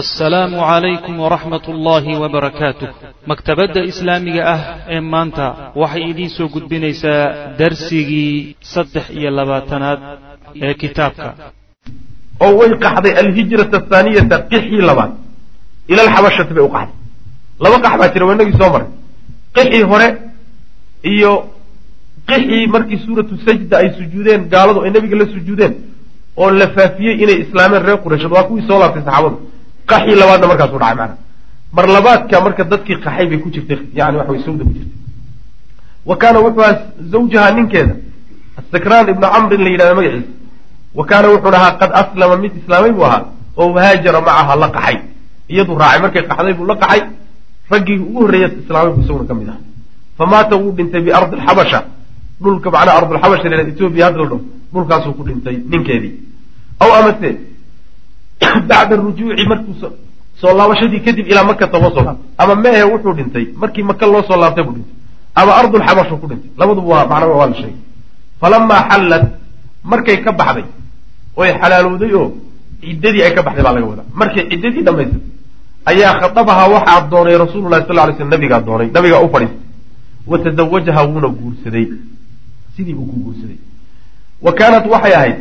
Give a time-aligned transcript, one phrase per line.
[0.00, 2.88] assalaamu calaykum waraxmat ullaahi wabarakaatuh
[3.30, 4.60] maktabadda islaamiga ah
[4.94, 5.46] ee maanta
[5.82, 7.22] waxay idiin soo gudbinaysaa
[7.60, 9.98] darsigii saddex iyo labaatanaad
[10.66, 11.28] ee kitaabka.
[12.44, 15.10] Oo way qaxday alhijrata athaaniyata qixii labaad.
[15.92, 16.96] Ila alxabashati bay u qaxday.
[17.64, 18.88] Laba qax baa jira waa inagii soo maray.
[19.56, 20.08] Qixii hore
[21.14, 21.32] iyo
[22.30, 25.72] qixii markii suuratu sajda ay sujuudeen gaaladu ay nebiga la sujuudeen
[26.42, 29.36] oo la faafiyey inay islaameen reer qurayshad waa kuwii soo laabtay saxaabadu
[29.90, 31.14] qaxii labaadna markaasuu dhacay maana
[31.76, 34.92] mar labaadka marka dadkii qaxay bay ku jirtay yani waxa way sawda ku jirtay.
[36.08, 36.78] Wa kaana wuxuu ahaa
[37.12, 37.94] zawjaha ninkeeda
[38.60, 40.28] asakraan ibnu camrin la yidhahda magaciisa.
[40.98, 43.22] Wa kaana wuxuun ahaa qad aslama mid islaamay buu ahaa
[43.56, 44.96] oo haajara macaha la qaxay.
[45.52, 47.00] Iyadu raacay markay qaxday buu la qaxay
[47.72, 49.58] raggii ugu horreeya islaamay buu isaguna ka mid aha
[50.18, 51.78] famaata wuu dhintay biardi alxabasha
[52.42, 54.38] dhulka macnaha ardulxabasha la etoobiya hadda la dho
[54.72, 56.12] dhulkaasuu ku dhintay ninkeedii.
[56.82, 57.28] Aw amase
[58.68, 59.74] bacda rujuuci markuu
[60.40, 63.46] soo laabashadii kadib ilaa makata loo soo laabtay ama mehe wuxuu dhintay.
[63.56, 64.94] Markii maka loo soo laabtay buu dhintay.
[65.34, 66.50] Ama ardulxabashu ku dhintay.
[66.58, 67.76] Labaduba waa macnaa waa la sheegay.
[68.40, 69.24] Falamaa xallat
[69.84, 70.64] markay ka baxday
[71.36, 72.32] oy xalaalowday oo
[72.80, 74.06] ciddadii ay ka baxday baa laga wadaa.
[74.14, 75.22] Markay ciddadii dhamaysatay
[75.90, 79.62] ayaa khadabahaa waxaa doonay rasuululahi sal ly sl nabigaa doonay nabigaa u fadhiistay.
[80.26, 81.86] Wa tazawajaha wuuna guursaday.
[82.76, 83.58] Sidii buu ku guursaday.
[84.42, 85.36] Wa kaanat waxay ahayd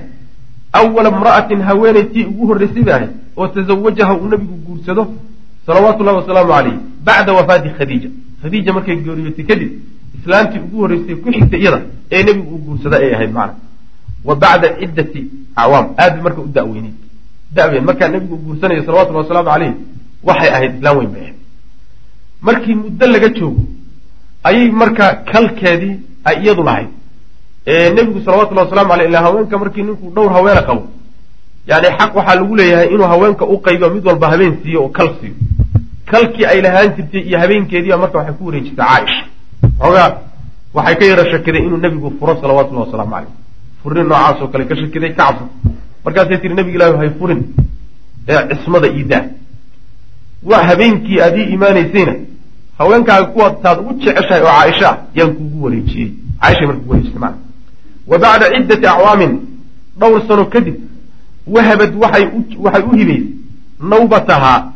[0.80, 5.04] awala imra'atin haweenaytii ugu horraysay bay ahayd oo tazawajaha uu nabigu guursado
[5.68, 6.76] salawaatu llahi wasalaamu calayh
[7.08, 8.10] bacda wafaati khadiija
[8.42, 9.72] khadiija markay geeriyootay kadib
[10.20, 11.80] islaamtii ugu horreysay ku xigtay iyada
[12.12, 13.56] ee nebigu uu guursada ay ahayd macna
[14.28, 15.22] wa bacda ciddati
[15.62, 16.96] acwaam aad bay marka u daweyneyd
[17.58, 19.74] daweyn markaa nebigu uu guursanayo salawatullahi wasalaamu calayh
[20.28, 21.38] waxay ahayd islaam weyn bay ahayd
[22.48, 23.64] markii muddo laga joogo
[24.50, 25.96] ayay markaa kalkeedii
[26.30, 26.90] ay iyadu lahayd
[27.66, 30.84] nebigu salawatullahi wasalamu aleyh ila haweenka markii ninkuu dhowr haweena qabo
[31.68, 35.10] yani xaq waxaa lagu leeyahay inuu haweenka u qaybo mid walba habeen siiyo oo kal
[35.22, 35.36] siiyo.
[36.06, 39.24] Kalkii ay lahaan jirtay iyo habeenkeediiba marka waxay ku wareejisay caaisha.
[39.80, 40.10] Xoogaa
[40.74, 43.32] waxay ka yara shakiday inuu nebigu furo salawatullahi wasalaamu caleyh
[43.84, 45.36] furin noocaasoo kale ka shakiday ka
[46.06, 47.42] markaasay tiri nebig ilahi hay furin
[48.28, 49.24] ee cismada iidaa
[50.44, 52.14] wa habeenkii aad ii imaanaysayna.
[52.78, 56.12] Haweenkaaga kuwaad taad ugu jeceshahay oo caaisha ah yaan kuugu wareejiyey.
[56.42, 57.43] Caaishay marka kugu wareejisay maana
[58.08, 59.40] wa bacda ciddati acwaamin
[60.00, 60.76] dhowr sano kadib
[61.48, 62.26] wahabad waxay
[62.90, 63.24] u hibaysay
[63.92, 64.72] nawbatahaa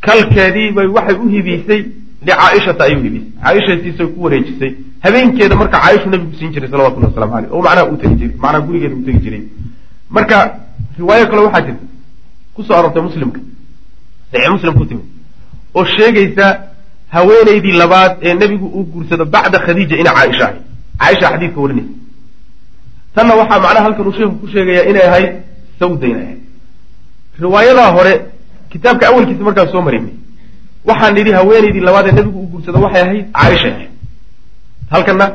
[0.00, 1.84] kalkeediibay waxay u hibaysay
[2.26, 4.72] licaaishata ayay u hibaysay caaisha siisay ku wareejisay.
[5.00, 8.36] Habeenkeeda marka caaishu nabigu siin jiray salawatullahi waslamu aleyh oo macnaha uu tegi jiray.
[8.42, 9.42] Macnaha gurigeeda uu tegi jiray.
[10.10, 10.36] Marka
[10.98, 11.84] riwaayo kale waxaa jirta
[12.54, 13.40] ku soo aroortay muslimka.
[14.32, 15.04] Saxiix muslim ku timid.
[15.74, 16.46] Oo sheegaysa
[17.08, 20.60] haweenaydii labaad ee nebigu uu guursado bacda khadiija ina caaisha ahay
[20.98, 21.90] caaisha xadiidka warinaysa
[23.16, 25.30] tanna waxaa macnaha halkan uu sheeku ku sheegayaa inay ahayd
[25.80, 26.40] sawda inay ahayd.
[27.44, 28.12] Riwaayadaa hore
[28.72, 30.14] kitaabka awalkiisa markaan soo marinay
[30.88, 33.68] waxaan nidhi haweenaydii labaad ee nebigu uu guursado waxay ahayd caaisha.
[33.74, 33.90] Ahayd
[34.92, 35.26] halkanna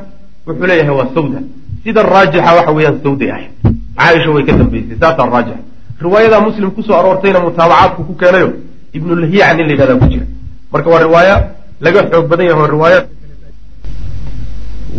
[0.48, 1.40] wuxuu leeyahay waa sawda.
[1.84, 3.52] Sida raajixa waxa weeyaan sawday ahayd.
[3.98, 5.58] Caaisha way ka dambaysay saasaa raajix.
[6.06, 8.50] Riwaayadaa muslim ku soo aroortayna mutaabacaadku ku keenayo
[8.94, 10.26] ibnulhiyac nin la yidhahdaa ku jira.
[10.74, 11.36] Marka waa riwaaya
[11.82, 13.00] laga xoog badan yahay oo riwaaya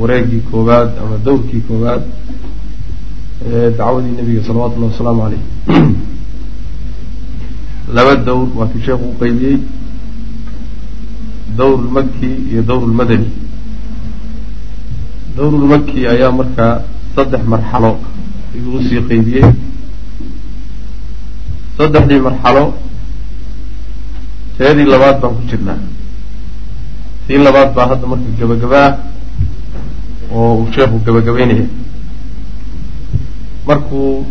[0.00, 2.41] wareegii koowaad ama dowrkii koowaad ee
[3.50, 5.42] dacwadii nebiga salawatullahi wasalaamu caleyh
[7.94, 9.58] laba dowr waa kii sheekhu u qeybiyey
[11.56, 13.30] dowrulmaki iyo dowrulmadani
[15.36, 16.82] dowrulmaki ayaa markaa
[17.16, 17.98] saddex marxalo
[18.54, 19.44] ayuu u sii qeybiyey
[21.78, 22.64] saddexdii marxalo
[24.58, 25.78] teedii labaad baan ku jirnaa.
[27.26, 28.98] Tii labaad baa hadda marka gabagaba
[30.34, 31.81] oo uu sheekhu gabagabeynaya
[33.66, 34.26] markuu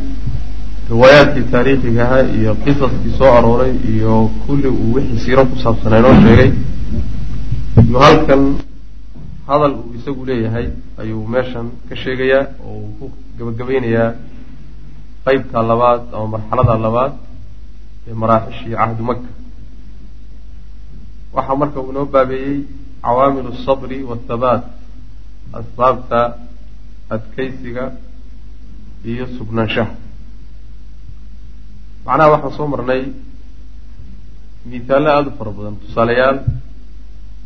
[0.90, 4.14] riwaayaadkii taariikhiga ahaa iyo qisaskii soo arooray iyo
[4.46, 6.52] kulli uu wixii siiro ku saabsanaa inoo sheegay
[7.88, 8.44] iyuu halkan
[9.47, 10.68] hadal uu isagu leeyahay
[11.02, 13.06] ayuu meeshan ka sheegayaa oo uu ku
[13.38, 14.09] gabagabeynayaa
[15.25, 17.13] qeybta labaad ama marxalada labaad
[18.09, 19.30] ee maraaxishii cahdu maka
[21.36, 22.57] waxaa marka uu inoo baabeeyey
[23.06, 24.63] cawaamil asabri waathabaat
[25.60, 26.19] asbaabta
[27.16, 27.83] adkaysiga
[29.09, 29.94] iyo sugnaanshaha
[32.06, 33.03] macnaha waxaan soo marnay
[34.69, 36.38] miisaallo aada u fara badan tusaalayaal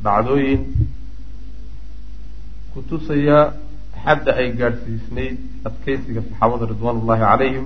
[0.05, 0.61] dhacdooyin
[2.73, 3.39] ku tusaya
[4.03, 5.37] xadda ay gaadhsiisnayd
[5.67, 7.65] adkaysiga saxaabada ridwaan ullahi calayhim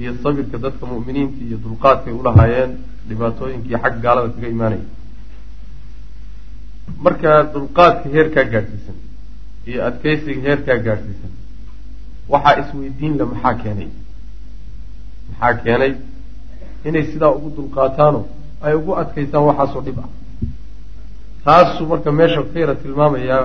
[0.00, 2.72] iyo sabirka dadka mu'miniinta iyo dulqaadkay ulahaayeen
[3.08, 4.84] dhibaatooyinkii xag gaalada kaga imaanaya
[7.04, 8.96] marka dulqaadka heerkaa gaadhsiisan
[9.70, 11.32] iyo adkaysiga heerkaa gaadhsiisan
[12.32, 13.88] waxaa isweydiin le maxaa keenay?
[15.30, 15.92] Maxaa keenay?
[16.88, 18.20] Inay sidaa ugu dulqaataano
[18.66, 20.08] ay ugu adkaystaan waxaasoo dhib ah.
[21.44, 23.42] Taasuu marka meesha ka yara tilmaamayaa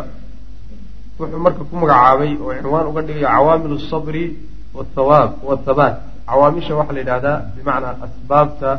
[1.19, 4.23] wuxuu marka ku magacaabay oo cinwaan uga dhigaya cawaamil asabri
[4.77, 5.95] wathawaab wathabaat
[6.29, 8.69] cawaamisha waxaa la yidhahdaa bimacnaa asbaabta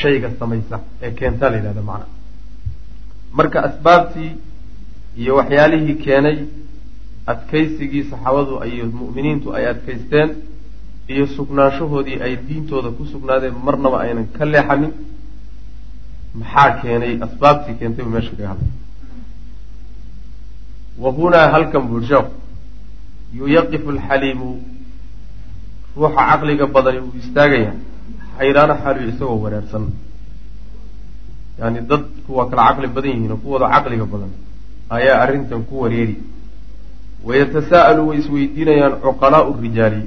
[0.00, 2.06] shayga samaysa ee keentaa la yidhahda macna.
[3.38, 4.30] Marka asbaabtii
[5.20, 6.36] iyo waxyaalihii keenay
[7.32, 10.28] adkaysigii saxaabadu iyo mu'miniintu ay adkaysteen
[11.12, 14.92] iyo sugnaanshahoodii ay diintooda ku sugnaadeen marnaba aynan ka leexanin
[16.40, 18.70] maxaa keenay asbaabtii keentay buu meesha kaga hadlay.
[21.02, 22.32] Wa hunaa halkan buu sheekhu
[23.38, 24.48] yuyaqifu alxaliimu
[25.96, 27.72] ruuxa caqliga badani uu istaagaya
[28.38, 29.84] xayraana xaaliyo isagoo wareersan.
[31.60, 34.32] Yani dad kuwa kala caqli badan yihiin oo kuwooda caqliga badan
[34.96, 36.14] ayaa arrintan ku wareeri
[37.24, 40.02] wayatasaa'alu way isweydiinayaan cuqalaa'u rijaali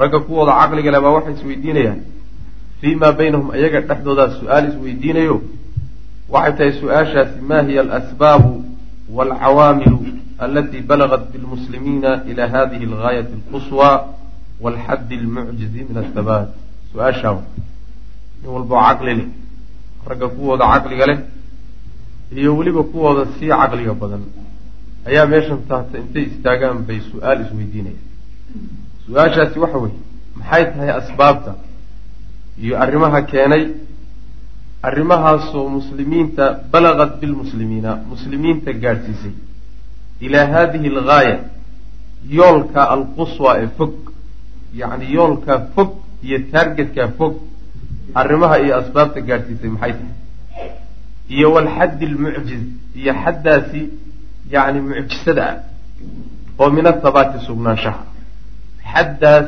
[0.00, 2.00] ragga kuwooda caqliga leh baa waxay isweydiinayaan
[2.80, 5.36] fii maa baynahum ayaga dhexdoodaa su'aal isweydiinayo
[6.34, 8.52] waxay tahay su'aashaasi ma hiya alasbaabu
[9.16, 9.98] waalcawaamilu
[10.38, 13.90] alatii balagat bilmuslimiina ila hadihi algaayati alquswa
[14.64, 16.48] walxaddi almucjizi min athabaat
[16.92, 17.36] su'aashaa
[18.42, 19.28] nin walboo caqli leh
[20.10, 21.18] ragga kuwooda caqliga leh
[22.40, 24.22] iyo weliba kuwooda sii caqliga badan
[25.08, 28.06] ayaa meeshan taata intay istaagaan bay su'aal isweydiinayaan
[29.06, 29.98] su'aashaasi waxa weeye
[30.38, 31.52] maxay tahay asbaabta
[32.64, 33.64] iyo arrimaha keenay?
[34.88, 39.34] Arrimahaasoo muslimiinta balagad bilmuslimiina muslimiinta gaadhsiisay
[40.26, 41.36] ilaa haadihi algaaya
[42.38, 43.94] yoolka alquswa ee fog
[44.80, 45.90] yacni yoolkaa fog
[46.26, 47.34] iyo taargetkaa fog
[48.20, 50.14] arrimaha iyo asbaabta gaadhsiisay maxay tahay?
[51.36, 52.62] Iyo walxaddi almucjiz
[53.00, 53.80] iyo xaddaasi
[54.54, 55.56] yacni mucjisada ah
[56.60, 58.02] oo min athabaati sugnaanshaha
[58.92, 59.46] xaddaas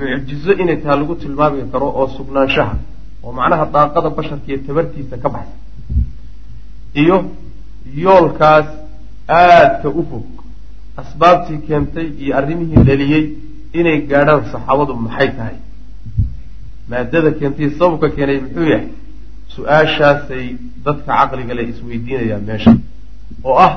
[0.00, 2.74] mucjizo inay taha lagu tilmaami karo oo sugnaanshaha
[3.24, 5.58] oo macnaha daaqada basharka iyo tabartiisa ka baxsan
[7.02, 7.16] iyo
[8.04, 8.68] yoolkaas
[9.40, 10.26] aadka u fog
[11.02, 13.24] asbaabtii keentay iyo arrimihii dhaliyey
[13.78, 15.56] inay gaadhaan saxaabadu maxay tahay
[16.90, 18.88] maadada keentay sababka keenay muxuu yahay
[19.54, 20.44] su'aashaasay
[20.84, 22.72] dadka caqliga leh isweydiinayaan meesha
[23.48, 23.72] oo ah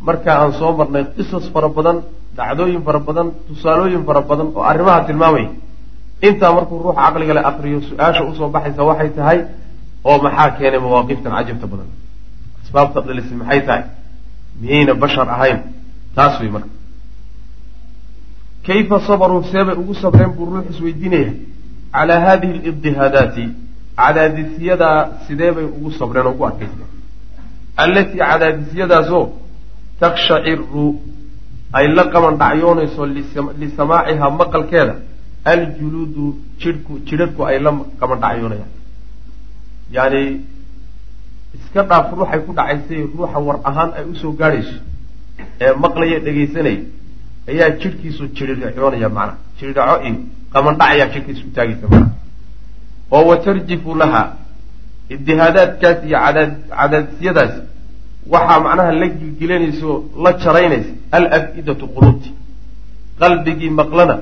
[0.00, 1.96] markaa aan soo marnay qisas fara badan
[2.36, 5.50] dhacdooyin fara badan tusaalooyin fara badan oo arrimaha tilmaamaya
[6.28, 9.38] intaa markuu ruuxa caqliga le akriyo su'aasha u soo baxaysa waxay tahay
[10.08, 11.88] oo maxaa keenay mawaaqiftan cajabta badan?
[12.64, 13.84] Asbaabta dhalisi maxay tahay?
[14.60, 15.58] Miyayna bashar ahayn?
[16.16, 16.68] Taas wey marka.
[18.66, 21.32] Kayfa sabaruu seebay ugu sabreen buu ruux isweydiinaya?
[21.94, 23.44] Calaa hadihi alibdihaadaati
[24.00, 26.90] cadaadisyadaa sidee bay ugu sabreen oo ugu adkaysteen?
[27.82, 29.24] Allatii cadaadisyadaasoo
[30.00, 30.86] takshaciru
[31.78, 33.02] ay la qaban dhacyoonayso
[33.62, 34.94] lisamaacihaa maqalkeeda
[35.52, 36.24] aljuluudu
[36.62, 37.70] jidhku jidhadhku ay la
[38.00, 38.72] qaban dhacyoonayaan
[39.96, 40.22] yacni
[41.56, 44.76] iska dhaaf ruuxay ku dhacaysay ruuxa war ahaan ay u soo gaadhayso
[45.64, 46.80] ee maqlaya dhegaysanaya
[47.50, 50.14] ayaa jidhkiisu jiridhacoonaya macnaha jiridhaco iyo
[50.54, 52.10] qabandhac ayaa jidhkiisa u taagaysa macnaha
[53.16, 54.22] oo watarjifu laha
[55.14, 57.54] ibdihaadaadkaas iyo cadaad cadaadisyadaas
[58.32, 62.30] waxaa macnaha la gilgilanaysa oo la jaraynaysa alaf-idatu quluubti.
[63.20, 64.16] Qalbigii maqlana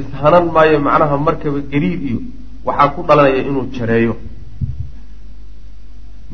[0.00, 2.18] ishanan maayo macnaha markaba gariir iyo
[2.66, 4.14] waxaa ku dhalanaya inuu jareeyo.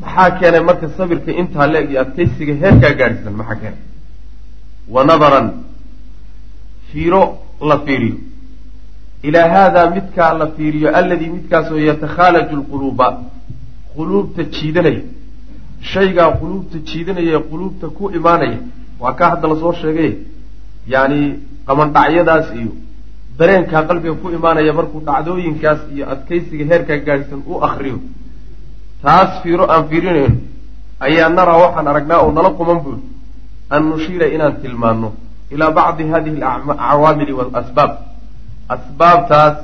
[0.01, 3.81] Maxaa keenay marka sabirka intaa leeg iyo adkaysiga heerkaa gaadhsan maxaa keenay?
[4.93, 5.47] Wa nadaran
[6.89, 7.21] fiiro
[7.69, 8.15] la fiiriyo.
[9.27, 13.07] Ilaa haadaa midkaa la fiiriyo alladii midkaasoo yatakhaalaju lquluuba
[13.95, 15.01] quluubta jiidanaya
[15.91, 18.59] shaygaa quluubta jiidanaya ee quluubta ku imaanaya.
[19.01, 20.11] Waa ka hadda la soo sheegay
[20.93, 21.21] yacni
[21.67, 22.71] qamandhacyadaas iyo
[23.39, 27.97] dareenkaa qalbiga ku imaanaya markuu dhacdooyinkaas iyo adkaysiga heerkaa gaadhsan u akriyo
[29.03, 30.37] taas fiiro aan fiirinayno
[31.05, 33.01] ayaa naraa waxaan aragnaa oo nala quman buuri
[33.75, 35.09] an nushiira inaan tilmaanno
[35.53, 37.91] ilaa bacdi hadihi alcawaamili waalasbaab
[38.75, 39.55] asbaabtaas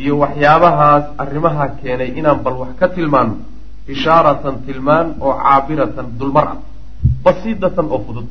[0.00, 3.34] iyo waxyaabahaas arrimaha keenay inaan bal wax ka tilmaanno
[3.94, 6.58] ishaaratan tilmaan oo caabiratan dulmar ah
[7.24, 8.30] basiidatan oo fudud.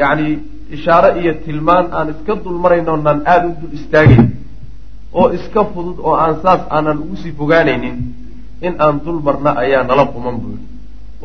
[0.00, 0.28] Yacni
[0.76, 4.26] ishaare iyo tilmaan aan iska dulmarayno naan aada u dul istaagayn
[5.18, 7.96] oo iska fudud oo aan saas aanan ugu sii fogaanaynin
[8.66, 10.66] in aan dul marna ayaa nala quman buu yidhi.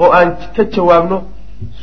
[0.01, 1.17] Oo aan ka jawaabno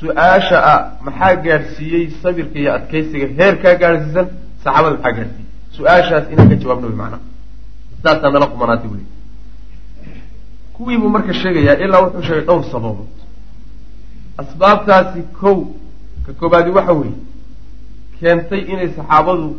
[0.00, 4.26] su'aasha ah maxaa gaadhsiiyey sabirka iyo adkaysiga heerkaa gaadhsiisan
[4.64, 7.23] saxaabada maxaa gaadhsiiyey su'aashaas inaan ka jawaabno wy macnaha
[8.05, 9.05] saasaa nala qumanaatay buli
[10.79, 13.09] kuwii buu marka sheegayaa ilaa wuxuu sheegay dhowr sababood.
[14.39, 15.59] Asbaabtaasi kow
[16.27, 17.17] ka koobaadi waxa weeye
[18.21, 19.57] keentay inay saxaabadu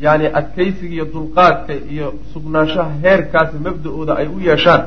[0.00, 4.82] yani adkaysiga iyo dulqaadka iyo sugnaanshaha heerkaasi mabda-ooda ay u yeeshaan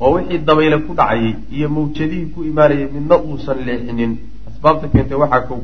[0.00, 4.12] oo wixii dabayle ku dhacayay iyo mawjadihii ku imaanayay midna uusan leexinin
[4.48, 5.60] asbaabta keentay waxaa kow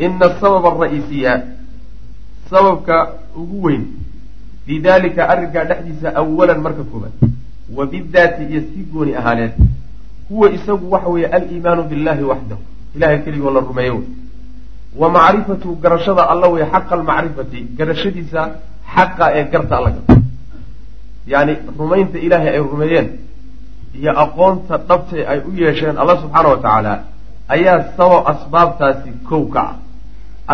[0.00, 1.32] ina asababa ara-iisiya
[2.50, 2.96] sababka
[3.36, 3.84] ugu weyn
[4.70, 7.12] fii arrinkaa dhexdiisa awalan marka koobaad
[7.76, 9.52] wa bidaati iyo si gooni ahaaneed.
[10.28, 12.62] Huwa isagu waxa weeye aliimaanu billahi waxdahu.
[12.96, 13.94] Ilahay keligoo la rumeeyo.
[13.94, 14.04] Wey
[14.96, 18.50] wa macrifatu garashada alla wey xaqa almacrifati garashadiisa
[18.94, 20.16] xaqa ee garta alla garta.
[21.26, 23.08] Yacni rumaynta ilaahay ay rumeeyeen
[23.94, 27.02] iyo aqoonta dhabta ay u yeesheen alla subxaana wa tacaala
[27.48, 29.76] ayaa sabab asbaabtaasi kow ka ah.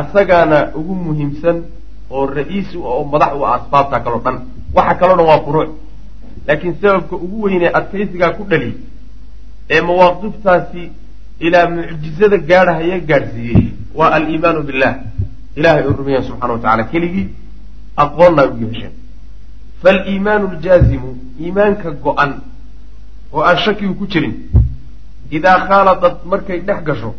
[0.00, 1.62] Asagaana ugu muhiimsan
[2.10, 4.36] oo ra'iisi oo madax u ah asbaabta kaloo dhan.
[4.76, 5.70] Waxa kaloo dhan waa furuuc
[6.46, 8.70] laakiin sababka ugu weynee adkaysigaa ku dhali
[9.70, 10.82] ee mawaaqiftaasi
[11.46, 13.64] ilaa mucjizada gaadhahaya gaadhsiiyey
[13.98, 14.94] waa aliimaanu billah.
[15.56, 17.28] Ilahay oo rumeeyeen subxana wa tacala keligii
[18.04, 18.92] aqoonna u yeesheen
[19.82, 21.10] faaliimaanu ljaazimu
[21.40, 22.32] iimaanka go-an
[23.32, 24.34] oo aan shakigu ku jirin
[25.36, 27.10] idaa khaaladat markay dhex gasho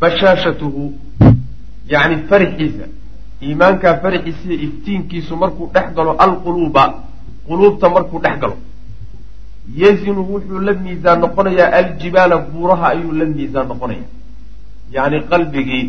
[0.00, 0.82] bashaashatuhu
[1.92, 2.84] yacni farixiisa
[3.42, 6.84] iimaankaa farixiisa iyo iftiinkiisu markuu dhex galo alquluuba
[7.46, 8.56] quluubta markuu dhex galo.
[9.76, 14.04] Yazinu wuxuu la miisaan noqonayaa aljibaala buuraha ayuu la miisaan noqonaya
[14.94, 15.84] yacni qalbigii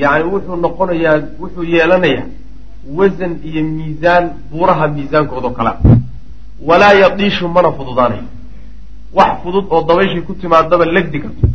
[0.00, 2.26] yacni wuxuu noqonayaa wuxuu yeelanayaa
[2.96, 5.72] wasan iyo miisaan buuraha miisaankoodo kala
[6.68, 8.24] walaa yadiishu mana fududaanayo
[9.14, 11.46] wax fudud oo dabayshii ku timaadaba legdi karto.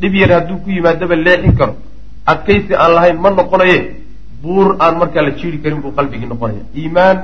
[0.00, 1.74] Dhib yar hadduu ku yimaadaba leexin karo.
[2.26, 3.76] Adkaysi aan lahayn ma noqonaye
[4.42, 7.18] buur aan markaa la jiiri karin buu qalbigii noqonaya iimaan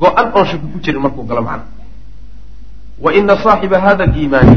[0.00, 1.64] go-an oon shaki ku jirin markuu galo macna.
[3.04, 4.56] Wa ina saaxiba hada aliimaani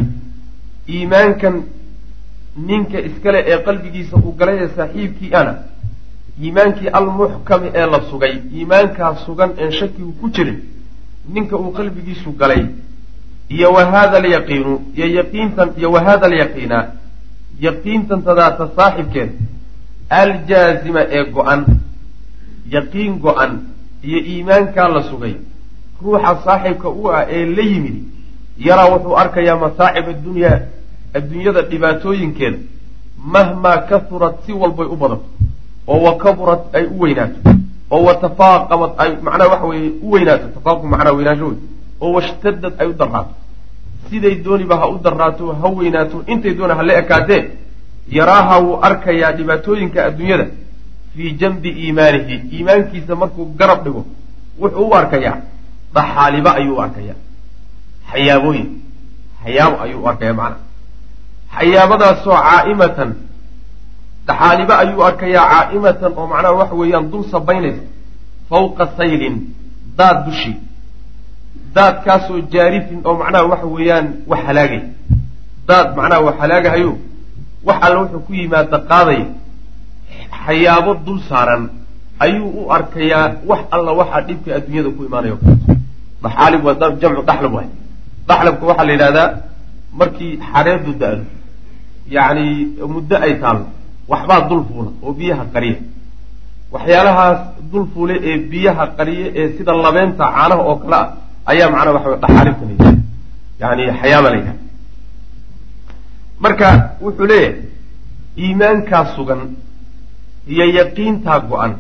[0.90, 1.56] iimaankan
[2.68, 5.54] ninka iskale ee qalbigiisa uu galay ee saaxiibkii ana
[6.44, 10.60] iimaankii almuxkami ee la sugay iimaankaa sugan een shakigu ku jirin
[11.34, 12.66] ninka uu qalbigiisu galay
[13.50, 16.78] iyo wa hada alyaqiinu iyo yaqiintan iyo wa hada alyaqiina
[17.60, 19.30] yaqiintan tadaata saaxibkeed
[20.10, 21.66] aljaazima ee go-an
[22.72, 23.52] yaqiin go-an
[24.04, 25.36] iyo iimaankaa la sugay.
[26.04, 27.98] Ruuxa saaxibka u ah ee la yimid
[28.58, 30.60] yaraa wuxuu arkayaa masaacib addunyaa
[31.18, 32.58] adduunyada dhibaatooyinkeeda
[33.34, 35.26] mahmaa kahurat si walbay u badato
[35.88, 37.40] oo wa kaburat ay u weynaato
[37.92, 41.58] oo wa tafaaqamad ay macnaha waxa weeye u weynaato tafaaqum macnaha weynaansho wey
[42.02, 43.34] oo washtadad ay u darraato.
[44.10, 47.42] Siday dooniba ha u darraato ha weynaato intay doona ha la ekaatee
[48.18, 50.46] yaraaha wuu arkayaa dhibaatooyinka adduunyada
[51.16, 52.36] fii janbi iimaanihi.
[52.56, 54.06] Iimaankiisa markuu garab dhigo
[54.62, 55.38] wuxuu u arkayaa.
[55.96, 57.18] Dhaxaaliba ayuu u arkayaa.
[58.12, 58.68] Xayaabooyin
[59.44, 60.62] xayaabo ayuu u arkaya macnaha
[61.58, 63.10] xayaabadaasoo caa'imatan
[64.28, 67.84] dhaxaaliba ayuu arkayaa caa'imatan oo macnaha waxa weeyaan dul sabaynaysa.
[68.50, 69.36] Fawqa saylin
[69.98, 70.56] daad dushii
[71.76, 74.82] daadkaasoo jaarifin oo macnaha waxa weeyaan wax halaagay.
[75.68, 76.92] Daad macnaha wax halaagahayo
[77.68, 79.26] wax alla wuxuu ku yimaada qaadaya
[80.46, 81.64] xayaabo dul saaran.
[82.20, 85.38] Ayuu u arkayaa wax alla waxaa dhibka adduunyada ku imaanayo.
[86.24, 87.70] Daxaalib waa jamcu daxlab waay.
[88.28, 89.30] Daxlabka waxaa la yidhahdaa
[90.00, 91.24] markii xareedu da-do
[92.16, 92.48] yacni
[92.94, 93.64] muddo ay taalo
[94.12, 95.78] waxbaa dul fuula oo biyaha qariya.
[96.74, 97.40] Waxyaalahaas
[97.72, 101.08] dul fuule ee biyaha qariye ee sida labeenta caanaha oo kale ah
[101.52, 102.30] ayaa macnaa waxa wey la
[102.72, 102.92] yidhahda
[103.62, 104.62] yani xayaaba la yidhahda
[106.40, 106.68] marka
[107.02, 107.56] wuxuu leeyahay
[108.44, 109.42] iimaankaa sugan
[110.48, 111.74] iyo yaqiintaa go-an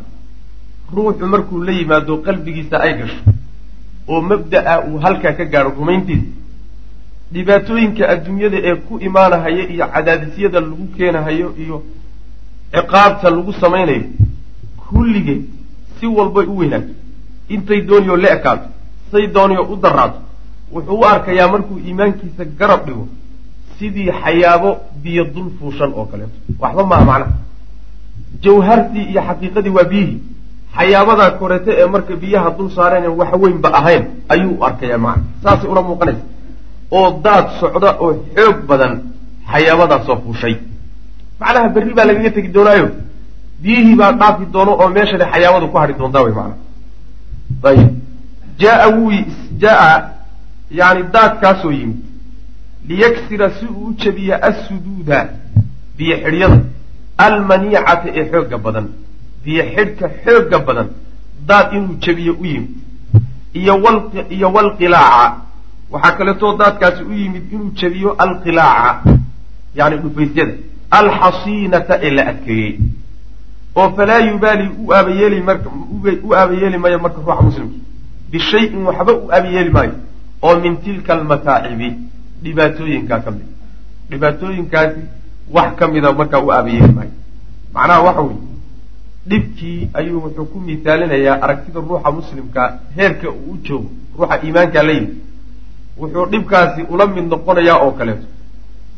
[0.96, 3.22] ruuxu markuu la yimaado qalbigiisa ay gasho
[4.08, 6.28] oo mabda'a uu halkaa ka gaadho rumayntiisa
[7.34, 11.78] dhibaatooyinka adduunyada ee ku imaanahayo iyo cadaadisyada lagu keenahayo iyo
[12.74, 14.04] ciqaabta lagu samaynayo
[14.88, 15.44] kulligeed
[16.00, 16.94] si walbay u weynaato
[17.50, 18.68] intay dooniyoo la ekaato
[19.12, 20.20] say dooniyoo u daraato
[20.74, 23.08] wuxuu u arkayaa markuu iimaankiisa garab dhigo
[23.80, 24.70] sidii xayaabo
[25.04, 27.34] biyo dul fuushan oo kaleeto waxba maaha macnaha
[28.44, 30.18] jawhartii iyo xaqiiqadii waa biyihii
[30.78, 35.24] xayaabadaa koreete ee marka biyaha dul saareen wax weynba ahayn ayuu u arkayaa macna.
[35.44, 36.24] Saasay ula muuqanaysa.
[36.98, 38.94] Oo daad socda oo xoog badan
[39.52, 40.56] xayaabadaasoo fuushay.
[41.40, 42.88] Macnaha berri baa lagaga tegi doonaayo.
[43.64, 46.56] Biyihii baa dhaafi doono oo meeshana xayaabadu ku hadhi doontaa wey macna.
[47.70, 47.90] Ayib
[48.62, 49.12] jaa wuu
[49.64, 49.94] jaa
[50.80, 52.00] yani daadkaasoo yimid
[52.90, 55.20] liyaksira si uu u jabiya assuduuda
[55.98, 56.60] biyo xidhyada
[57.26, 58.88] almaniicata ee xoogga badan
[59.44, 60.88] biyo xidhka xoogga badan
[61.48, 62.72] daad inuu jabiyo u yimid.
[64.34, 65.28] Iyo walqilaaca
[65.92, 68.92] waxaa kaleetoo daadkaasi u yimid inuu jabiyo alqilaaca
[69.76, 70.54] yani dhufaysyada
[71.00, 72.72] alxasiinata ee la adkeeyey
[73.76, 75.70] oo falaa yubaali u aabayeeli marka
[76.28, 77.78] u aabayeeli maayo marka ruuxa muslimka
[78.32, 79.94] bishayin waxba u aabayeeli maayo
[80.42, 81.90] oo min tilka almataacibi
[82.44, 83.48] dhibaatooyinkaa ka mid.
[84.10, 85.02] Dhibaatooyinkaasi
[85.56, 87.12] wax ka mida markaa u aabayeeli maayo
[87.74, 88.48] macnaha waxa weeye
[89.30, 92.64] dhibkii ayuu wuxuu ku misaalinayaa aragtida ruuxa muslimka
[92.98, 95.14] heerka uu u joogo ruuxa iimaankaa la yimid.
[96.00, 98.28] Wuxuu dhibkaasi ula mid noqonayaa oo kaleeto.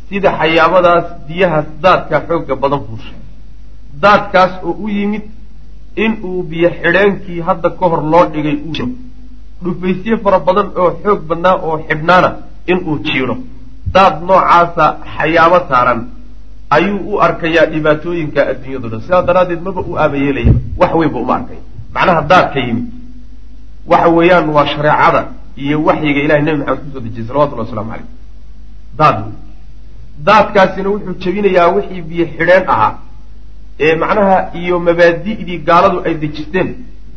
[0.10, 3.16] Sida xayaabadaas biyahaas daadka xoogga badan fuushay
[4.04, 5.24] daadkaas oo u yimid
[6.04, 8.90] in uu biyo xidheenkii hadda ka hor loo dhigay uu jiro
[9.64, 12.30] dhufaysye fara badan oo xoog badnaa oo xidhnaana
[12.68, 13.38] in uu jiiro.
[13.94, 14.86] Daad noocaasa
[15.18, 16.00] xayaabo saaran
[16.70, 21.62] ayuu u arkayaa dhibaatooyinka adduunyado dhan sidaa daraaddeed maba u aabayeelaya wax weynba uma arkaya
[21.94, 22.86] macnaha daadka yimid.
[23.92, 25.22] Waxa weeyaan waa shareecada
[25.58, 28.10] iyo waxyiga ilahay nebi maxamed ku soo dejiyey salawatullahi waslamu caleyh
[29.00, 29.34] daad wey
[30.28, 32.94] daadkaasina wuxuu jebinayaa wixii biyo xidheen ahaa
[33.80, 36.70] ee macnaha iyo mabaadi'dii gaaladu ay dejisteen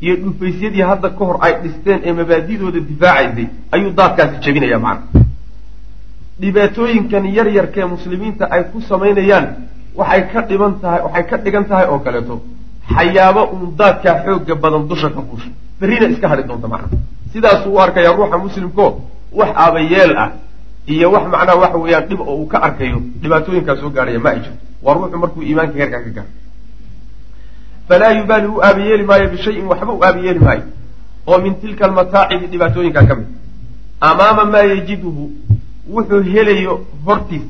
[0.04, 5.23] iyo dhufaysyadii hadda ka hor ay dhisteen ee mabaadidooda difaacaysay ayuu daadkaasi jebinaya macnaha
[6.40, 9.46] dhibaatooyinkan yar yarkaee muslimiinta ay ku samaynayaan
[9.98, 12.34] waxay ka dhiban tahay waxay ka dhigan tahay oo kaleeto
[12.94, 15.50] xayaabo uun daadkaa xooga badan dusha ka fuusha.
[15.80, 16.96] Berrina iska hadhi doonta macnaha
[17.32, 18.84] sidaasuu u arkayaa ruuxa muslimko
[19.38, 20.30] wax aabayeel ah
[20.86, 24.38] iyo wax macnaha waxa weeyaan dhib oo uu ka arkayo dhibaatooyinkaa soo gaadhaya ma ay
[24.44, 26.30] jirto waa ruuxu markuu iimaanka heerkaa ka gaaro.
[27.88, 30.62] Falaa yubaali u aabayeeli maayo bishayin waxba u aabayeeli maayo
[31.26, 33.28] oo min tilka almataacibi dhibaatooyinkaa ka mid.
[34.00, 35.24] Amaama maa yajiduhu
[35.88, 37.42] wuxuu helayo hortiis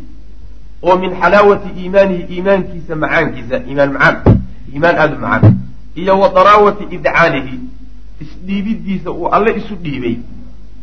[0.82, 4.40] oo min xalaawati iimaanihi iimaankiisa macaankiisa iimaan macaan
[4.72, 5.54] iimaan aada u macaan
[5.94, 7.60] iyo wa daraawati idcaanihi
[8.24, 10.16] isdhiibiddiisa uu alle isu dhiibay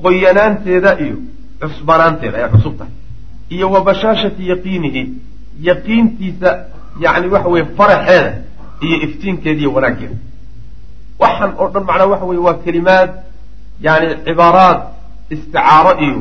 [0.04, 1.18] qoyanaanteeda iyo
[1.62, 2.94] cusbanaanteeda ay cusub tahay
[3.56, 5.04] iyo wa bashaashati yaqiinihi
[5.70, 6.50] yaqiintiisa
[7.04, 8.34] yacni waxa weye faraxeeda
[8.86, 10.16] iyo iftiinkeeda iyo wanaaggeeda.
[11.20, 13.10] Waxaan oo dhan macnaa waxa weye waa kelimaad
[13.86, 14.80] yani cibaaraad
[15.34, 16.18] isticaaro iyo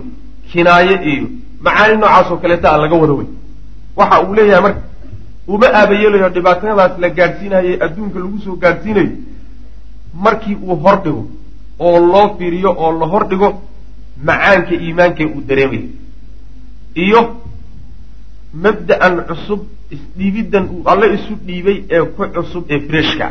[0.53, 1.27] kinaaye iyo
[1.65, 3.29] macaani noocaas oo kaleeta a laga wada wey
[3.99, 4.83] waxa uu leeyahay marka
[5.55, 9.11] uma aabayeelayo dhibaatadaas la gaadhsiinayo adduunka lagu soo gaadhsiinayo
[10.25, 11.23] markii uu hor dhigo
[11.87, 13.49] oo loo fiiriyo oo la hor dhigo
[14.29, 15.89] macaanka iimaanka uu dareemayo
[17.05, 17.21] iyo
[18.65, 19.61] mabda'an cusub
[19.97, 23.27] isdhiibiddan uu alle isu dhiibay ee ku cusub ee freshka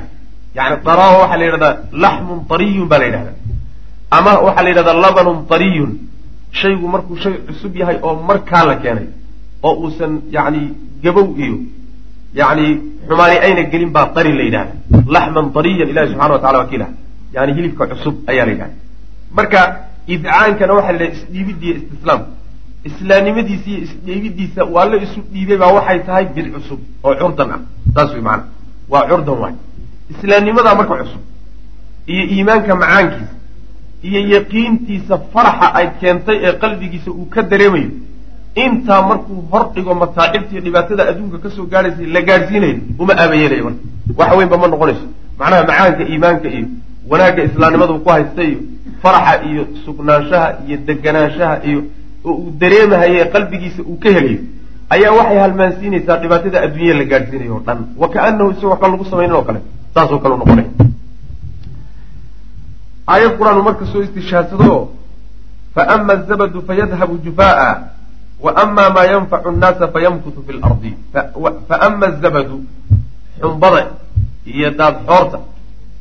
[0.58, 3.36] yani daraaho waxaa la yidhahdaa laxmun tariyun baa la yidhahdaa.
[4.17, 5.91] Ama waxaa la yidhahdaa labanun tariyun
[6.51, 9.07] shaygu markuu shay cusub yahay oo markaa la keenay
[9.63, 10.62] oo uusan yani
[11.03, 11.57] gabow iyo
[12.33, 12.65] yani
[13.07, 14.73] xumaani ayna gelin baa tari la yidhahda
[15.15, 16.89] laxman tariyan ilahi subxana wa tacala waa
[17.35, 18.75] yani hilibka cusub ayaa la yidhahda
[19.38, 19.59] marka
[20.15, 22.21] idcaankana waxaa la yidhaha isdhiibidiiyo istislaam.
[22.89, 27.59] Islaamnimadiisa iyo isdhiibidiisa uu alle isu dhiibay baa waxay tahay bir cusub oo curdan ah.
[27.95, 28.43] Saas way maana
[28.89, 29.55] waa curdan waay.
[30.13, 31.21] Islaamnimadaa marka cusub.
[32.13, 33.35] Iyo iimaanka macaankiisa
[34.07, 37.89] iyo yaqiintiisa faraxa ay keentay ee qalbigiisa uu ka dareemayo.
[38.65, 43.63] Intaa markuu hor dhigo mataacibta iyo dhibaatada adduunka ka soo gaadhaysa la gaadhsiinayo uma aabayeelayo
[43.67, 43.81] marka.
[44.19, 45.05] Wax weynba ma noqonayso.
[45.39, 46.67] Macnaha macaanka iimaanka iyo
[47.12, 48.59] wanaagga islaamnimadu ku haysta iyo
[49.03, 51.79] faraxa iyo sugnaanshaha iyo deganaanshaha iyo
[52.27, 54.39] oo uu dareemahaye qalbigiisa uu ka helayo
[54.93, 57.79] ayaa waxay halmaansiinaysaa dhibaatada adduunya la gaadhsiinayo o dhan.
[58.01, 59.59] Wa kaanahu isagoo waxba lagu samaynin oo kale
[59.95, 60.65] saasoo kale u noqonay
[63.10, 64.06] aayad qur'aanu marka soo
[65.76, 67.72] fa ama azabadu fayadhabu jufaa'a
[68.39, 70.98] wa ama maa yanfacu nnaasa fayamkutu fi lardi
[71.67, 72.63] fa ama azabadu
[73.41, 73.82] xumbada
[74.45, 75.39] iyo daadxoorta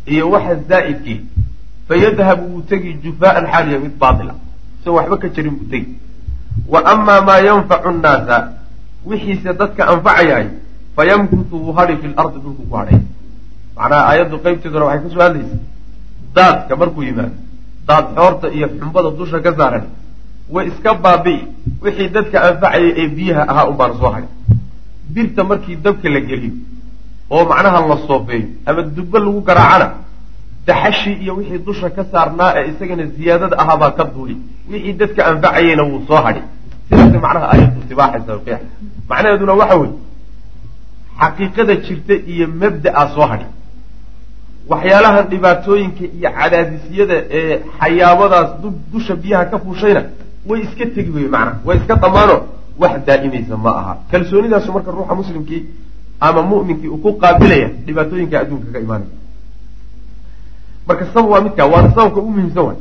[0.07, 1.21] iyo waxa zaa'idkii
[1.89, 4.35] fayadhabu wuu tegi jufaa'an xaaliya mid baatila.
[4.81, 5.99] Isagoo waxba ka jirin buu tegi.
[6.69, 8.53] Wa amaa maa yanfacu nnaasa
[9.05, 10.49] wixiise dadka anfacayaay
[10.97, 13.01] fayamkutu wuu hadhi fi lardi dhulku ku hadhay.
[13.77, 15.57] Macnaha aayaddu qeybteeduna waxay ka soo hadlaysa
[16.39, 17.35] daadka markuu yimaado
[17.89, 19.85] daad xoorta iyo xumbada dusha ka saaran
[20.55, 21.41] way iska baabi'i
[21.85, 24.31] wixii dadka anfacayay ee biyaha ahaa un baana soo hadhay
[25.15, 26.55] birta markii dabka la geliyo
[27.35, 29.87] oo macnaha la soofeeyo ama dubbo lagu garaacana
[30.67, 34.37] daxashii iyo wixii dusha ka saarnaa ee isagana ziyaadada ahaabaa ka duuli.
[34.71, 36.43] Wixii dadka anfacayeyna wuu soo hadhay
[36.89, 38.61] sidaas macnaha aayaddu tibaaxaysa qiyax
[39.11, 39.93] macnaheeduna waxa weye
[41.21, 43.49] xaqiiqada jirta iyo mabda'a soo hadhay
[44.71, 48.51] waxyaalahan dhibaatooyinka iyo cadaadisyada ee xayaabadaas
[48.93, 50.03] dusha biyaha ka fuushayna
[50.49, 52.37] way iska tegi wey macnaha way iska dhammaano.
[52.83, 53.93] Wax daa'imaysa ma aha.
[54.11, 55.63] Kalsoonidaasu marka ruuxa muslimkii
[56.21, 59.11] ama mu'minkii uu ku qaabilaya dhibaatooyinka adduunka ka imaanaya.
[60.87, 62.77] Marka sabab waa midkaa waana sababka ugu muhiimsan waay.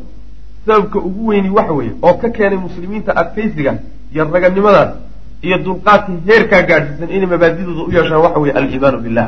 [0.66, 3.74] Sababka ugu weyni waxa weeye oo ka keenay muslimiinta adkaysiga
[4.14, 4.90] iyo raganimadaas
[5.42, 9.28] iyo dulqaadka heerkaa gaadhsiisan inay mabaadidooda u yeeshaan waxa weye aliimaanu billah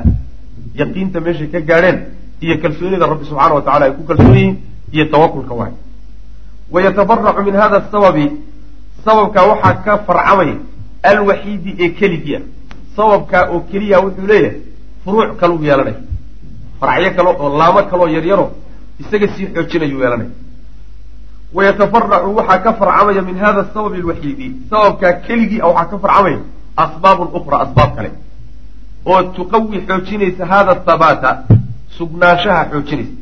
[0.75, 1.97] yaqiinta meeshay ka gaadheen
[2.41, 4.55] iyo kalsoonida rabbi subxaana wa tacala ay ku kalsoon yihiin
[4.91, 5.73] iyo tawakulka waay.
[6.71, 8.31] Wayatabara'u min hada sababi
[9.05, 10.55] sababkaa waxaa ka farcamaya
[11.03, 12.41] alwaxiidi ee keligii ah.
[12.95, 14.61] Sababkaa oo keliya wuxuu leeyahay
[15.03, 15.99] furuuc kaluu yeelanaya
[16.79, 18.51] faracyo kale oo laamo kaloo yaryaro
[18.99, 20.29] isaga sii xoojinayuu yeelanaya
[21.53, 26.39] wayatafaracu waxaa ka farcamaya min hada sababi alwaxiidi sababkaa keligii ah waxaa ka farcamaya
[26.75, 28.11] asbaabun ukra asbaab kale.
[29.05, 31.43] Oo tuqawi xoojinaysa hada thabaata
[31.97, 33.13] sugnaanshaha xoojinaysa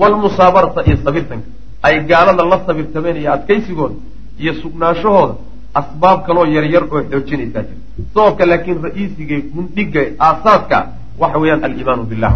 [0.00, 1.46] waalmusaabarata iyo sabirtanka.
[1.82, 3.94] Ay gaalada la sabirtameen iyo adkaysigooda
[4.42, 5.34] iyo sugnaanshahooda
[5.80, 7.80] asbaab kaloo yaryar oo xoojinaysaa jira
[8.14, 10.78] sababka laakiin ra'iisiga gundhiga aasaaska
[11.20, 12.32] waxa weeyaan aliimaanu billah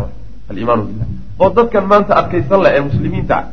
[0.51, 1.07] aliimaanu billah
[1.43, 3.45] oo dadkan maanta adkaysan leh ee muslimiinta ah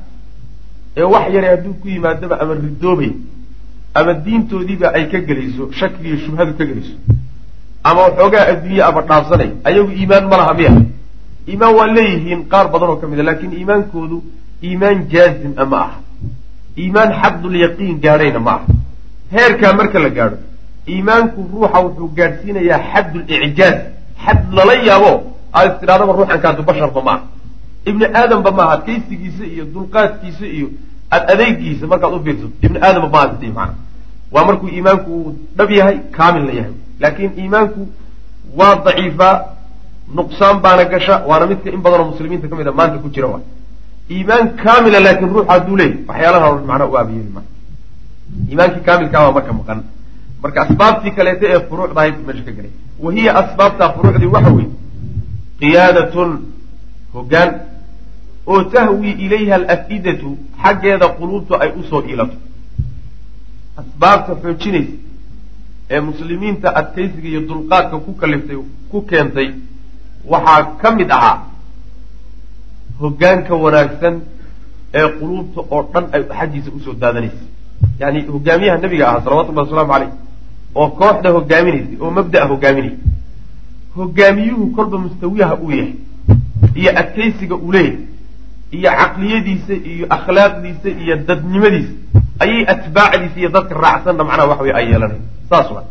[1.00, 3.12] ee wax yare hadduu ku yimaadaba ama ridoobay
[4.00, 6.96] ama diintoodiiba ay ka gelayso shakigiiyo shubhadu ka gelayso
[7.84, 10.72] ama waxoogaa adduunye aba dhaafsanay ayagu iimaan ma laha miya
[11.50, 14.18] iimaan waa leeyihiin qaar badan oo ka mid a laakiin iimaankoodu
[14.68, 15.98] iimaan jaazim a ma aha.
[16.82, 18.66] Iimaan xaqdulyaqiin gaadhayna ma aha.
[19.36, 20.38] Heerkaa marka la gaadho
[20.94, 23.78] iimaanku ruuxa wuxuu gaadhsiinayaa xaddulicjaaz
[24.26, 25.12] xad lala yaabo
[25.58, 27.24] aad istidhahdaba ruuxankaadu basharba ma aha.
[27.90, 30.68] Ibni aadamba maaha adkaysigiisa iyo dulqaadkiisa iyo
[31.16, 33.76] ad adeegiisa markaad u fiirsato ibni aadamba maaha sii macana
[34.34, 36.74] waa markuu iimaanku uu dhab yahay kaamilna yahay.
[37.02, 37.82] Laakiin iimaanku
[38.60, 39.34] waa daciifaa
[40.16, 43.40] nuqsaan baana gasha waana midka in badanoo muslimiinta ka mid a maanta ku jira wa
[44.10, 47.42] iimaan kaamila laakiin ruuxa hadduu leeyay waxyaalaha macnaa u aabiyeeli ma.
[48.50, 49.80] Iimaankii kaamilkaa waa marka maqan.
[50.44, 52.72] Marka asbaabtii kaleeta ee furuucda ahayd meesha ka gelay
[53.04, 54.70] wa hiya asbaabtaa furuucdii waxa weeye.
[55.60, 56.30] Qiyaadatun
[57.14, 57.50] hoggaan.
[58.52, 60.30] Oo tahwi ilayha alafidatu
[60.64, 62.36] xaggeeda quluubtu ay u soo iilato.
[63.82, 64.94] Asbaabta xoojinaysa
[65.90, 68.58] ee muslimiinta adkaysiga iyo dulqaadka ku kaliftay
[68.92, 69.48] ku keentay
[70.32, 71.38] waxaa ka mid ahaa
[73.02, 74.16] hoggaanka wanaagsan
[75.00, 77.44] ee quluubta oo dhan ay xaggiisa u soo daadanaysa.
[78.00, 80.12] Yani hogaamiyaha nabiga ahaa salawatullahi wasalaamu caleyh
[80.76, 82.98] oo kooxda hogaaminaysay oo mabda'a hogaaminaysa
[83.98, 85.94] hogaamiyuhu kolba mustawiyaha uu yahay
[86.76, 88.00] iyo adkaysiga uu leeyahay
[88.78, 91.92] iyo caqliyadiisa iyo akhlaaqdiisa iyo dadnimadiisa
[92.44, 95.84] ayay atbaacdiisa iyo dadka raacsanna macnaha wax wey ay yeelanaya saas wa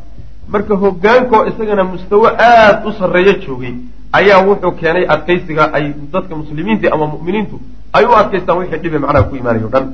[0.49, 3.75] marka hogaankoo isagana mustawo aada u sarreeyo joogay
[4.13, 7.57] ayaa wuxuu keenay adkaysiga ay dadka muslimiinta ama mu'miniintu
[7.93, 9.87] ay u adkaystaan wixii dhibe macnaha ku imaanayo dhan.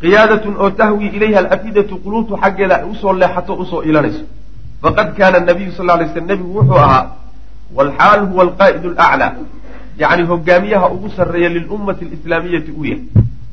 [0.00, 4.24] Qiyaadatun oo tahwi ilayha alafidatu quluubtu xaggeeda ay u soo leexato u soo iilanayso
[4.82, 7.04] faqad kaana nabiyu sal lay slam nebigu wuxuu ahaa
[7.76, 9.32] walxaal huwa alqaa'id alaclaa
[9.98, 13.02] yacni hogaamiyaha ugu sarreeya lilummati alislaamiyati uu yahay.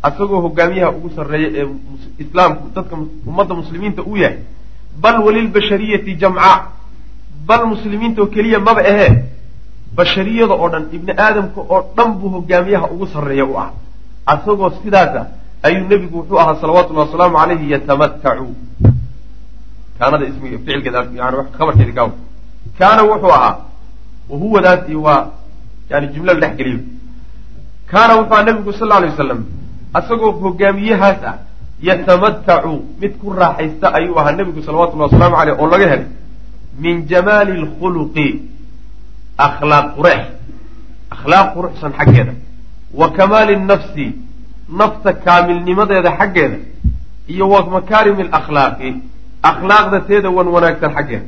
[0.04, 1.68] Asagoo hogaamiyaha ugu sarreeya ee
[2.24, 2.96] islaamku dadka
[3.28, 4.38] ummadda muslimiinta uu yahay
[5.02, 6.52] bal walilbashariyati jamca
[7.48, 9.24] bal muslimiinta oo keliya maba ahee
[9.96, 13.72] bashariyada oo dhan ibni aadamka oo dhan buu hogaamiyaha ugu sarreeya u ah.
[14.26, 15.22] Asagoo sidaasa
[15.64, 18.48] ayuu nebigu wuxuu ahaa salawatullahi wasalaamu calayhi yatamatacu
[21.98, 22.10] gaaw.
[22.80, 23.56] Kaana wuxuu ahaa
[24.30, 25.28] wahuwadaasi waa
[25.90, 26.80] yani jumla la dhex geliyo.
[27.92, 29.46] Kaana wuxuu ahaa nebigu sal lla alay wasalam
[29.94, 31.36] asagoo hogaamiyahaas ah
[31.82, 36.06] yatamatacu mid ku raaxaysta ayuu ahaa nebigu salawatullahi wasalaamu caleyh oo laga helay.
[36.80, 38.42] min jamaali lkhuluqi
[39.38, 40.24] akhlaaq qurex
[41.12, 42.34] akhlaaq quruxsan xaggeeda.
[42.94, 44.16] wa kamaali nafsi
[44.70, 46.58] nafta kaamilnimadeeda xaggeeda.
[47.28, 48.96] iyo wa makaarimi alakhlaaqi
[49.44, 51.26] akhlaaqda teeda wan wanaagsan xaggeeda.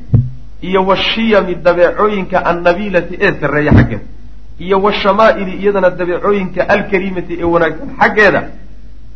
[0.61, 4.05] iyo washiyami dabeecooyinka annabiilati ee sarreeya xaggeeda.
[4.59, 8.41] iyo washamaaili iyadana dabeecooyinka alkariimati ee wanaagsan xaggeeda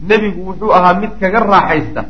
[0.10, 2.02] nebigu wuxuu ahaa mid kaga raaxaysta.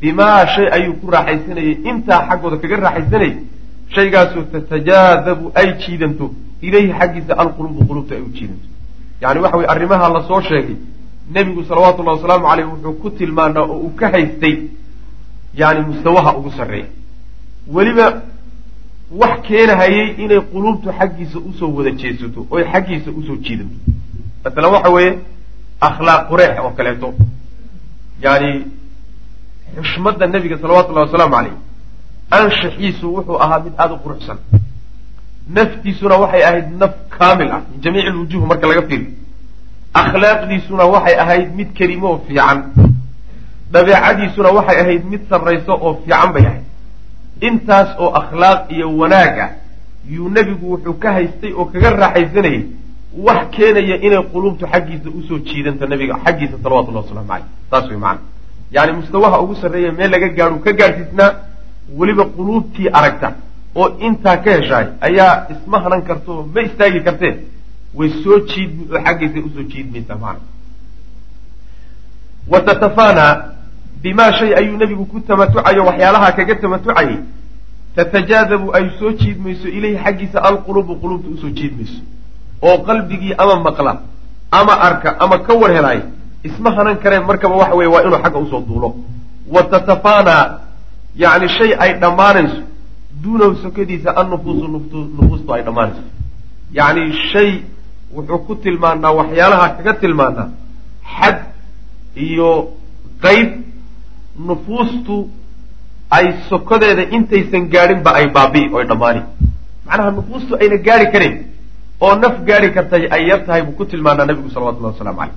[0.00, 1.74] Bimaa shay ayuu ku raaxaysanayay.
[1.90, 3.34] Intaa xaggooda kaga raaxaysanayay
[3.94, 6.26] shaygaasoo tatajaadabu ay jiidanto.
[6.66, 8.66] Ilayhi xaggiisa alqulubu qulubta ay u jiidanto.
[9.22, 10.76] Yani waxa weye arrimaha la soo sheegay
[11.34, 14.54] nebigu salawatullahi wasalaamu caleyh wuxuu ku tilmaanaa oo uu ka haystay
[15.54, 16.86] yani mustawaha ugu sarreeya.
[17.74, 18.22] Weliba
[19.20, 23.76] wax keenahayay inay quluubtu xaggiisa u soo wada jeesato oy xaggiisa u soo jiidanto.
[24.44, 25.18] Masalan waxa weeye
[25.80, 27.14] akhlaaq qureex oo kaleeto
[28.22, 28.50] yani
[29.82, 31.54] xushmadda nebiga salawatullahi wasalaamu caleyh
[32.38, 34.38] anshaxiisu wuxuu ahaa mid aada u quruxsan.
[35.56, 39.10] Naftiisuna waxay ahayd naf kaamil ah min jamiici lwujuh marka laga fiiriyo
[40.00, 42.58] akhlaaqdiisuna waxay ahayd mid kerimo oo fiican.
[43.72, 46.64] Dabeecadiisuna waxay ahayd mid sarrayso oo fiican bay ahayd.
[47.48, 49.50] Intaas oo akhlaaq iyo wanaag ah
[50.14, 52.62] yuu nebigu wuxuu ka haystay oo kaga raaxaysanayay
[53.16, 57.96] wax keenaya inay quluubtu xaggiisa u soo jiidanto nabiga xaggiisa salawatullahi waslamu caleyh saas wey
[57.96, 58.20] macana
[58.72, 61.32] yani mustawaha ugu sarreeya meel laga gaadhu ka gaadhsiisnaa
[61.98, 63.34] weliba quluubtii aragta
[63.74, 67.34] oo intaa ka heshaay ayaa isma hanan karto ma istaagi kartee
[67.94, 70.40] way soo jiidmi oo xaggiisa u soo jiidmaysaa maana
[72.48, 73.42] wa
[74.02, 77.18] bimaa shay ayuu nebigu ku tamatucayo waxyaalaha kaga tamatucayay
[77.96, 82.02] tatajaadabu ay soo jiidmayso ilayhi xaggiisa alqulubu qulubta u soo jiidmayso
[82.68, 83.92] oo qalbigii ama maqla
[84.50, 86.00] ama arka ama ka war helaay
[86.48, 88.88] isma hanan kareen markaba waxa weye waa inuu xagga u soo duulo.
[89.54, 90.44] Wa tatafaanaa
[91.22, 92.60] yacni shay ay dhammaanayso
[93.22, 94.68] duunahu sokadiisa annufuusu
[95.18, 96.02] nufuustu ay dhammaanayso.
[96.78, 97.50] Yacni shay
[98.14, 100.48] wuxuu ku tilmaanaa waxyaalaha kaga tilmaanaa
[101.18, 101.38] xad
[102.26, 102.50] iyo
[103.24, 103.48] qeyb
[104.48, 105.16] nufuustu
[106.10, 109.22] ay sokodeeda intaysan gaadhinba ay baabi'i oy dhammaani.
[109.86, 111.34] Macnaha nufuustu ayna gaari karin
[112.04, 115.34] oo naf gaari kartay ay yar tahay buu ku tilmaanaa nabigu salawatullahi waslamu caleyh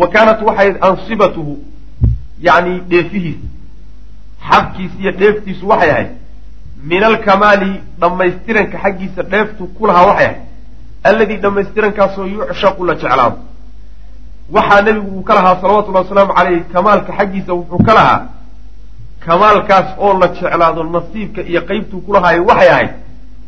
[0.00, 1.54] wa kaanat waxay ansibatuhu
[2.46, 3.46] yacni dheefihiisa
[4.48, 6.10] xabkiisa iyo dheeftiisu waxay ahayd
[6.90, 10.40] min alkamaali dhammaystiranka xaggiisa dheeftu ku lahaa waxay ahayd
[11.10, 13.38] alladii dhammaystirankaasoo yucshaqu la jeclaado.
[14.56, 18.20] Waxaa nebigu uu ka lahaa salawatullahi wasalaamu caleyh kamaalka xaggiisa wuxuu ka lahaa
[19.26, 22.90] kamaalkaas oo la jeclaado nasiibka iyo qeybtuu kulahaayo waxay ahayd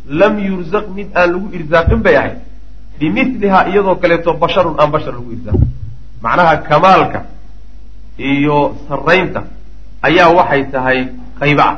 [0.09, 2.39] lam yurzaq mid aan lagu irsaaqin bay ahayd.
[2.99, 5.69] Bimilihaa iyadoo kaleeto basharun aan bashar lagu irsaaqin
[6.23, 7.21] macnaha kamaalka
[8.19, 9.41] iyo saraynta
[10.09, 10.99] ayaa waxay tahay
[11.41, 11.77] qayba ah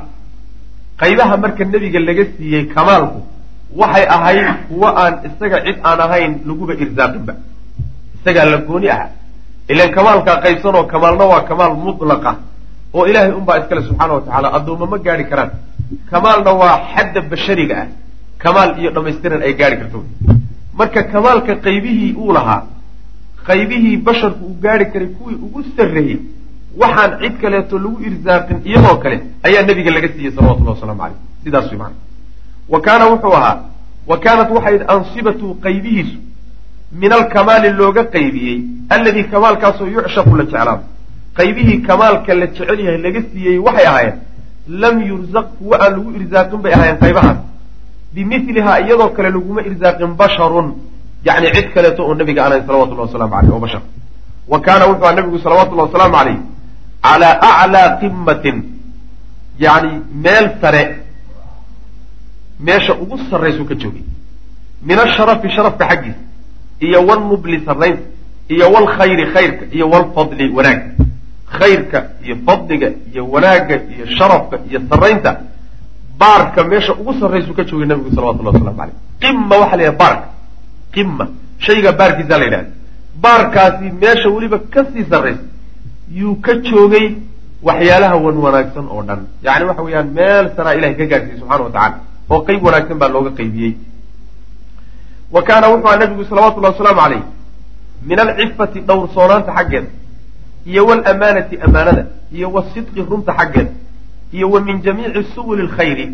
[1.01, 3.21] qaybaha marka nebiga laga siiyey kamaalku
[3.81, 7.35] waxay ahayd kuwo aan isaga cid aan ahayn laguba irsaaqinba
[8.17, 9.07] isagaa la gooni aha
[9.73, 12.33] ilan kamaalkaa qaybsanoo kamaalna waa kamaal mutlaqa
[12.97, 14.49] oo ilaahay unbaa iskale subxaana wa tacaala.
[14.59, 15.51] Addoomma ma gaari karaan.
[16.11, 17.87] Kamaalna waa xadda bashariga ah
[18.43, 20.05] kamaal iyo dhammaystiran ay gaari karto.
[20.79, 22.63] Marka kamaalka qaybihii uu lahaa
[23.49, 26.19] qaybihii basharku uu gaari karay kuwii ugu sarreeyey
[26.81, 29.17] waxaan cid kaleeto lagu irsaaqin iyadoo kale
[29.49, 31.95] ayaa nebiga laga siiyey salawatullahi wasalaamu caleyh sidaas way maana
[32.73, 33.57] wa kaana wuxuu ahaa
[34.11, 36.17] wa kaanat waxay ansibatu qaybihiisu
[37.03, 38.57] min alkamaali looga qaybiyey
[38.97, 40.81] alladii kamaalkaasoo yucshaqu la jeclaado
[41.39, 44.17] qaybihii kamaalka la jecel yahay laga siiyey waxay ahaayeen
[44.83, 47.39] lam yurzaq kuwa aan lagu irsaaqin bay ahaayeen qaybahaas
[48.15, 50.69] bimilihaa iyadoo kale laguma irsaaqin basharun.
[51.25, 53.83] yani cid kaleeto oo nabiga anayn salawatullahi wasalaamu aleyh oo bashar.
[54.49, 56.39] Wa kaana wuxuu aha nabigu salawatullahi wasalaamu caleyh
[57.03, 58.57] calaa aclaa qimatin
[59.59, 59.91] yani
[60.25, 60.83] meel sare
[62.61, 64.03] meesha ugu sarraysuu ka joogay.
[64.83, 66.19] Min asharafi sharafka xaggiisa
[66.81, 68.03] iyo walnubli sarraynta
[68.49, 70.81] iyo walkhayri khayrka iyo walfadli wanaag.
[71.59, 75.31] Khayrka iyo fadliga iyo wanaagga iyo sharafka iyo sarraynta
[76.19, 80.29] baarka meesha ugu sarraysuu ka joogay nabigu salawatullahi waslamu caleyh qima waxaa la yidhaha baarka
[80.95, 81.25] qima
[81.59, 82.71] shayga baarkiisaa la yidhahda
[83.25, 85.45] baarkaasi meesha weliba ka sii sarraysa.
[86.21, 87.07] Yuu ka joogay
[87.63, 89.21] waxyaalaha wan wanaagsan oo dhan.
[89.45, 91.97] Yacni waxa weeyaan meel saraa ilahay ka gaarsiiyey subxana wa tacala
[92.31, 93.73] oo qeyb wanaagsan baa looga qaybiyey
[95.35, 97.23] wa kaana wuxuu aha nabigu salawatullahi wasalaamu caleyh
[98.09, 99.89] min alcifati dhowrsoonaanta xaggeeda
[100.71, 102.05] iyo walamaanati amaanada
[102.37, 103.71] iyo wasidqi runta xaggeeda
[104.33, 106.07] iyo wa min jamiici subuli lkhayri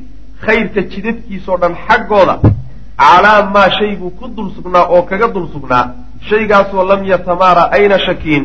[0.46, 2.38] khayrka jidadkiisoo dhan xaggooda
[2.98, 5.84] calaa maa shaybuu ku dul sugnaa oo kaga dul sugnaa
[6.28, 8.44] shaygaasoo lam yatamaara ayna shakiin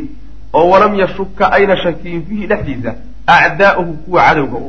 [0.54, 2.92] oo walam yashuka ayna shakiin fiihi dhexdiisa
[3.28, 4.68] acdaa'uhu kuwa cadowga u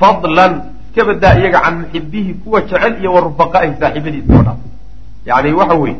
[0.00, 0.52] fadlan
[0.90, 4.56] iska badaa iyaga can muxibihi kuwa jecel iyo wa rufaqaa'ihi saaxiibadiisa oo dhan.
[5.26, 5.96] Yacni waxa weeye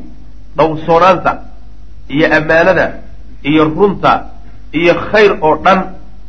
[0.57, 1.33] dhowrsoonaanta
[2.09, 2.87] iyo ammaanada
[3.51, 4.13] iyo runta
[4.73, 5.79] iyo khayr oo dhan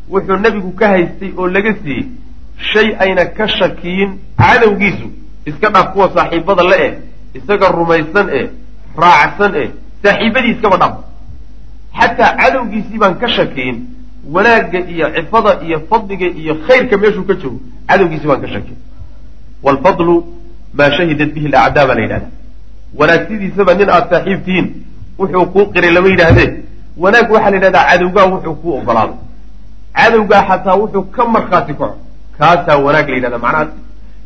[0.10, 2.06] wuxuu nebigu ka haystay oo laga siiyey
[2.74, 5.08] shay ayna ka shakiyin cadowgiisu.
[5.45, 6.93] Iska dhaaf kuwa saaxiibada le eh
[7.34, 8.48] isaga rumaysan eh
[8.98, 9.69] raacsan eh
[10.04, 10.95] saaxiibadii iskaba dhaaf
[12.00, 13.78] xataa cadowgiisii baan ka shakiyin
[14.34, 18.78] wanaagga iyo cifada iyo fadliga iyo khayrka meeshuu ka joogo cadowgiisii baan ka shakiyin.
[19.63, 20.15] Waalfadlu
[20.74, 22.28] maa shahidat bihi alacdaa baa la yidhahda
[23.00, 24.67] wanaagsidiisaba nin aada saaxiib tihiin
[25.19, 26.50] wuxuu kuu qiray lama yidhaahdee.
[26.98, 29.15] Wanaag waxaa la yidhahdaa cadowgaa wuxuu kuu ogolaaday
[30.00, 31.96] cadowgaa xataa wuxuu ka markhaati kaco
[32.40, 33.68] kaasaa wanaag la yidhahda macnaha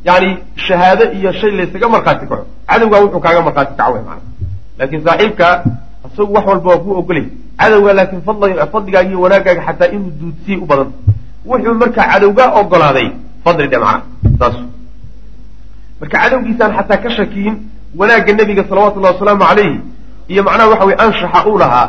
[0.08, 0.30] yani
[0.66, 4.28] shahaado iyo shay laysaga markhaati kaco cadowgaa wuxuu kaaga markhaati kaco maanaa
[4.78, 5.54] laakiin saaxiibkaa
[6.14, 7.26] isagu wax walba waa kuu ogolay.
[7.60, 8.22] Cadowgaa laakiin
[8.74, 10.90] fadligaaga iyo wanaagaaga xataa inuu duudsiyey u badan.
[11.50, 13.08] Wuxuu markaa cadowgaa ogolaaday
[13.44, 14.02] fadli dhe macna
[14.40, 14.56] saas.
[16.00, 17.56] Marka cadowgiisaan xataa ka shakiyin
[18.00, 19.78] wanaagga nebiga salawatullahi wasalaamu calayhi
[20.32, 21.88] iyo macnaha waxa weye anshaxa uu lahaa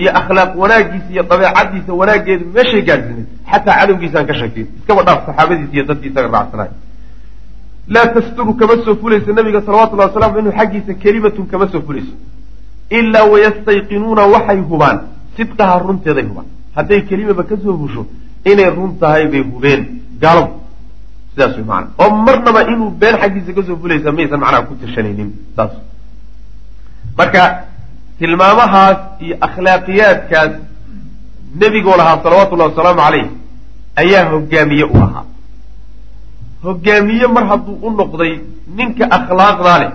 [0.00, 5.72] iyo akhlaaq wanaagiisa iyo dabeecadiisa wanaaggeedu meeshay gaadhsiinay xataa cadowgiisaan ka shakiyin iskaba dhaaf saxaabadiisa
[5.76, 6.70] iyo dadkii isaga raacsanaay
[7.94, 12.14] laa tasturu kama soo fulayso nabiga salawatullahi wasalamu inuu xaggiisa kelimatun kama soo fulayso.
[12.98, 14.98] Ilaa wayastayqinuuna waxay hubaan
[15.36, 16.46] sidqaha runteeday hubaan.
[16.76, 18.02] Hadday kelimaba ka soo fusho
[18.50, 19.80] inay run tahay bay hubeen.
[20.22, 20.52] Gaaladu
[21.34, 25.30] sidaas wey macana oo marnaba inuu been xaggiisa ka soo fulaysa maysan macnaha ku tashanaynin.
[25.56, 25.72] Saas.
[27.18, 27.42] Marka
[28.18, 30.52] tilmaamahaas iyo akhlaaqiyaadkaas
[31.60, 33.26] nebigoo lahaa salawatullahi wasalaamu calayh
[34.02, 35.24] ayaa hogaamiye u ahaa.
[36.62, 38.32] hogaamiye mar hadduu u noqday
[38.76, 39.92] ninka akhlaaqdaa leh.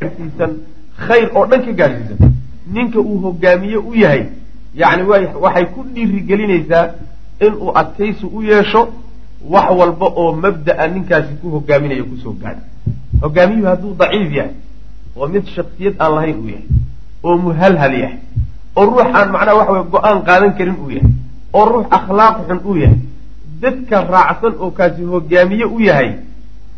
[0.00, 0.52] gaarsiisan
[1.06, 2.32] khayr oo dhan ka gaarsiisan.
[2.74, 4.22] ninka uu hogaamiye u yahay
[4.74, 5.02] yacni
[5.44, 6.86] waxay ku dhiirigelinaysaa
[7.46, 8.82] inuu adkaysi u yeesho
[9.52, 12.62] wax walba oo mabda'a ninkaasi ku hogaaminaya ku soo gaadha
[13.22, 14.52] hogaamiyuhu hadduu daciif yahay
[15.16, 16.66] oo mid shaksiyad aan lahayn uu yahay
[17.26, 18.18] oo muhalhal yahay
[18.76, 21.10] oo ruux aan macnaha waxa weye go'aan qaadan karin uu yahay
[21.52, 22.98] oo ruux akhlaaq xun uu yahay.
[23.62, 26.10] Dadka raacsan oo kaasi hogaamiye u yahay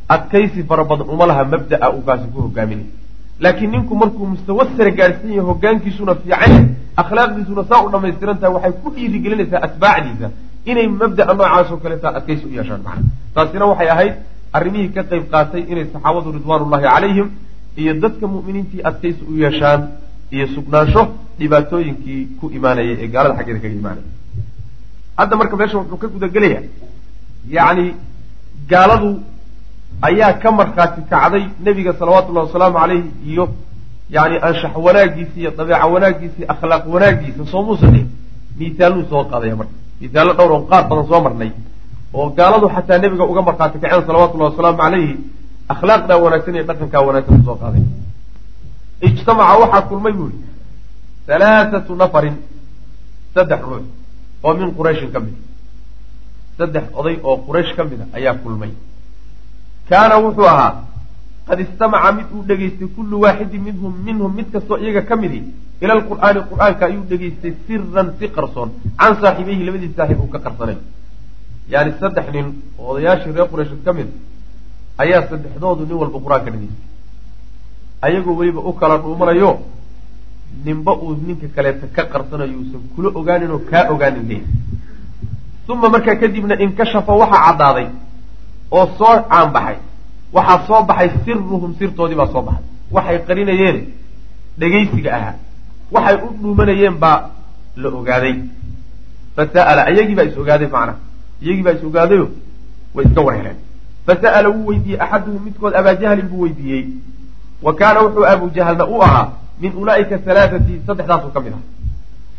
[0.08, 2.90] adkaysi fara badan uma laha mabda'a uu kaasi ku hogaaminaya
[3.42, 6.64] laakiin ninku markuu mustawa sare gaadhsan yahay hogaankiisuna fiican yahay
[7.02, 10.28] akhlaaqdiisuna saa u dhamaystiran tahay waxay ku dhiirigelinaysaa atbaacdiisa
[10.70, 13.02] inay mabda'a noocaasoo kaleeta adkaysi u yeeshaan macna
[13.34, 14.14] taasina waxay ahayd
[14.58, 17.28] arrimihii ka qayb qaatay inay saxaabadu ridwaanullahi calayhim
[17.80, 19.80] iyo dadka mu'miniintii adkaysi u yeeshaan
[20.34, 21.02] iyo sugnaansho
[21.38, 24.06] dhibaatooyinkii ku imaanayay ee gaalada xaggeeda kaga imaanaya.
[25.18, 26.60] Hadda marka meesha wuxuu ka gudagelaya
[27.56, 27.86] yacni
[28.70, 29.10] gaaladu
[30.08, 33.44] ayaa ka markhaati kacday nebiga salawatullahi wasalaamu calayhi iyo
[34.14, 37.96] yani anshax wanaagiisi iyo dabeeca wanaagiisi akhlaaq wanaagiisa soo muusan
[38.58, 39.74] miisaaluu soo qaadaya marka.
[40.00, 41.50] Misaallo dhowr oo qaar badan soo marnay
[42.18, 45.14] oo gaaladu xataa nebiga uga markhaati kaceen salawatullahi wasalaamu calayhi
[45.68, 47.82] akhlaaqdaa wanaagsan iyo dhaqankaa wanaagsan u soo qaaday.
[49.06, 50.44] Ijtamaca waxaa kulmay buu yihi
[51.28, 52.36] halaathatu nafarin
[53.34, 53.84] saddex ruux
[54.44, 55.34] oo min qurayshin ka mid
[56.58, 58.70] saddex oday oo quraysh ka mid a ayaa kulmay.
[59.88, 60.72] Kaana wuxuu ahaa
[61.48, 65.40] qad istamaca mid uu dhegaystay kullu waaxidin minhum minhum mid kastoo iyaga ka midi
[65.82, 70.76] ila alqur'aani qur'aanka ayuu dhegaystay siran si qarsoon can saaxiibeyhi labadiis saaxiib uu ka qarsanay.
[71.72, 72.46] Yaani saddex nin
[72.78, 74.08] oo odayaashii reer quraysheed ka mid
[75.02, 76.88] ayaa saddexdoodu nin walba qur'aanka dhegaystay
[78.06, 79.50] ayagoo weliba u kala dhuumanayo
[80.64, 84.46] ninba uu ninka kaleeta ka qarsanayo uusan kula ogaanin oo kaa ogaanin leeyahy
[85.72, 87.86] uma markaa kadibna inkashafa waxaa caddaaday
[88.76, 89.76] oo soo caanbaxay
[90.36, 92.64] waxaa soo baxay siruhum sirtoodii baa soo baxay.
[92.94, 93.78] Waxay qarinayeen
[94.60, 95.34] dhegaysiga ahaa.
[95.94, 97.18] Waxay u dhuumanayeen baa
[97.76, 98.34] la ogaaday.
[99.36, 100.98] Fasa'ala iyagii baa is ogaaday macnaha
[101.42, 102.26] iyagii baa is ogaadayo
[102.94, 103.58] way iska warheleen
[104.06, 106.84] fasa'ala wuu weydiiyey axaduhum midkood abaajahlin buu weydiiyey
[107.62, 109.26] wa kaana wuxuu abujahalna u ahaa
[109.62, 111.62] min ulaa'ika halaathati saddexdaasuu ka mid aha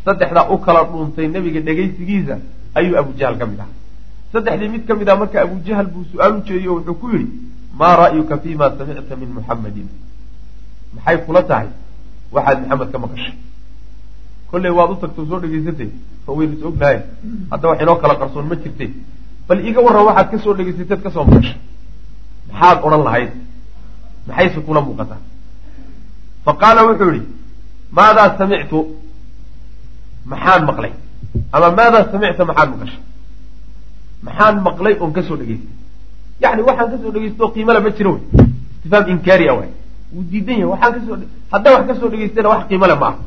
[0.06, 2.36] saddexdaa u kala dhuuntay nebiga dhegaysigiisa
[2.80, 3.74] ayuu abujahal ka mid ahaa
[4.32, 7.28] saddexdii mid ka mid ah marka abujahal buu su'aal u jeediye o wuxuu ku yidhi
[7.80, 9.88] maa ra'yuka fima samicta min muxammadin
[10.94, 11.68] maxay kula tahay
[12.34, 13.34] waxaad maxamed ka maqashay
[14.50, 15.88] kolley waad u tagto soo dhegaysatay
[16.28, 16.98] oo waynu is ognahay
[17.50, 18.86] hadda wax inoo kala qarsoon ma jirte
[19.48, 21.56] bal iga warran waxaad ka soo dhegaysateed ka soo maqashay
[22.52, 23.30] maxaad odhan lahayd?
[24.28, 25.20] Maxayse kula muuqataa
[26.44, 27.26] fa qaala wuxuu yihi
[27.96, 28.78] maadaa samictu?
[30.24, 30.92] Maxaan maqlay.
[31.52, 32.44] Ama maadaa samicta?
[32.50, 33.00] Maxaad maqashay.
[34.26, 35.72] Maxaan maqlay oon ka soo dhegaystay.
[36.42, 38.22] Yani waxaan ka soo dhegaysto qiimala ma jiro wey.
[38.76, 39.70] Istifaam inkaari a waay.
[40.14, 40.70] Wuu diidan yahay.
[40.72, 41.16] Waxaan ka soo
[41.52, 43.18] haddaan wax ka soo dhegaystayna wax qiimale ma aha.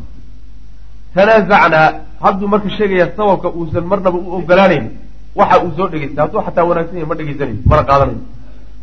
[1.15, 1.87] Tanaazacnaa
[2.23, 4.85] hadduu marka sheegaya sababka uusan marnaba u ogolaanayn
[5.39, 8.19] waxa uu soo dhegaystay hadduu xataa wanaagsan yahay ma dhegaysanayo mana qaadanayo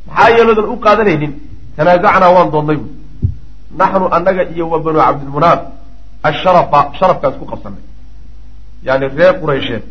[0.08, 1.32] maxaa yeeloodan u qaadanaynin?
[1.76, 2.86] Tanaazacnaa waan doonnay bu
[3.80, 5.60] naxnu annaga iyo wa banu cabdilmunaaf
[6.28, 7.82] asharafa sharafkaa isku qabsanay
[8.86, 9.84] yani reer quraysheed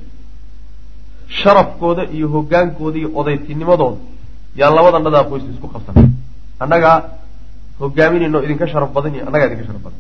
[1.40, 3.98] sharafkooda iyo hogaankooda iyo odaytinimadooda
[4.60, 6.06] yaan labadanadaa qoys isku qabsanay
[6.64, 6.96] annagaa
[7.82, 10.00] hogaaminayno idinka sharaf badan iyo annagaa idinka sharaf badan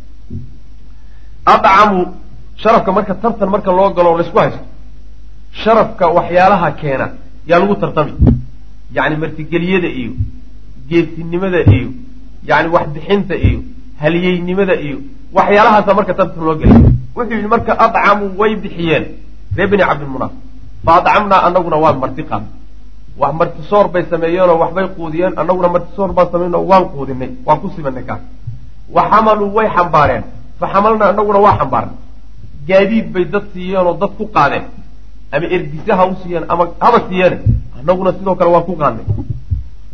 [1.54, 1.99] adcamu
[2.62, 4.63] sharafka marka tartan marka loo galo laysku haysto
[5.61, 7.07] sharafka waxyaalaha keena
[7.49, 8.13] yaa lagu tartami.
[8.95, 10.11] Yacni martigeliyada iyo
[10.89, 11.89] geesinimada iyo
[12.49, 13.59] yacni waxbixinta iyo
[14.01, 14.97] haliyeynimada iyo
[15.37, 16.81] waxyaalahaasa marka tartan loo gelay
[17.15, 19.05] wuxuu yidhi marka adcamu way bixiyeen.
[19.57, 20.31] Ree bini cabdilmunaaf
[20.85, 22.51] fa adcamnaa anaguna waan marti qaadnay
[23.21, 27.67] wax martisoor bay sameeyeenoo waxbay quudiyeen annaguna martisoor baan sameyn oo waan quudinay waan ku
[27.75, 28.21] sibanay kaas
[28.95, 30.23] wa xamaluu way xambaareen.
[30.60, 31.95] Fa xamalnaa annaguna waa xambaarnay.
[32.69, 34.65] Gaadiid bay dad siiyeen oo dad ku qaadeen
[35.36, 37.36] ama ergise ha u siiyeen ama haba siiyeen
[37.79, 39.06] annaguna sidoo kale waan ku qaadnay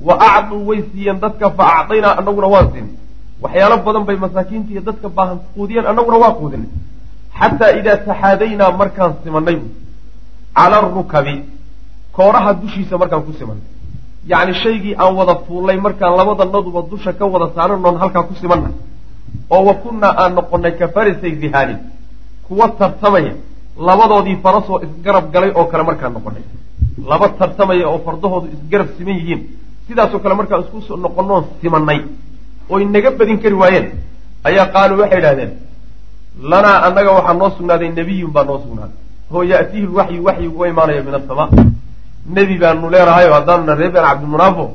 [0.08, 2.94] wa acduu way siiyeen dadka fa acdaynaa annaguna waan siinay
[3.44, 6.70] waxyaalo badan bay masaakiinta iyo dadka baahan quudiyeen annaguna waa quudinay
[7.40, 9.68] xataa idaa taxaadaynaa markaan simanay bu
[10.58, 11.36] cala arukabi
[12.18, 13.66] kooraha dushiisa markaan ku simanay
[14.32, 18.70] yacni shaygii aan wada fuullay markaan labadanaduba dusha ka wada saaranoon halkaa ku simanna
[19.50, 21.34] oo wa kunnaa aan noqonnay ka farisay
[22.48, 23.34] kuwa tartamaya
[23.88, 26.44] labadoodii farasoo isgarab galay oo kale markaan noqonay.
[27.10, 29.42] Laba tartamaya oo fardahoodu isgarab siman yihiin.
[29.88, 32.00] Sidaasoo kale markaan isku noqonoon simanay
[32.74, 33.88] oy naga badin kari waayeen.
[34.48, 35.52] Ayaa qaaluu waxay idhahdeen
[36.52, 38.98] lanaa annaga waxaa noo sugnaaday nebiyun baa noo sugnaaday
[39.34, 41.48] oo ya'tiihi lwaxyu waxyigu uga imaanaya min asamaa
[42.36, 44.66] nebi baanu leenahayo haddaanuna reer been cabdimunaafo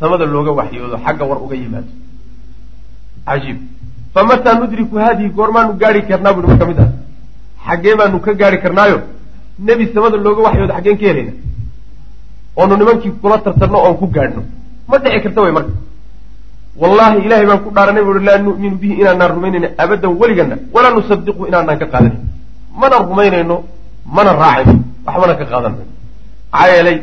[0.00, 1.90] samada looga waxyoodo xagga war uga yimaado.
[3.26, 3.58] Cajiib.
[4.14, 6.88] Famataa nudriku haadihi goormaanu gaari karnaa buui marka mid ah
[7.66, 8.98] xaggee baanu ka gaari karnaayo.
[9.58, 11.32] Nebi samada looga waxyoodo xaggeen ka helayna
[12.56, 14.42] oonu nimankii kula tartanno oon ku gaadhno
[14.88, 15.72] ma dhici karta way marka.
[16.80, 20.56] Wallaahi ilahay baan ku dhaaranay buui laa nu'minu bihi inaanaan rumaynayno abadan weligana.
[20.74, 22.18] Walaa nusadiqu inaanaan ka qaadanin
[22.80, 23.56] mana rumaynayno
[24.16, 24.74] mana raacayno
[25.06, 25.92] waxbana ka qaadan mayno
[26.52, 26.96] maxaa yeelay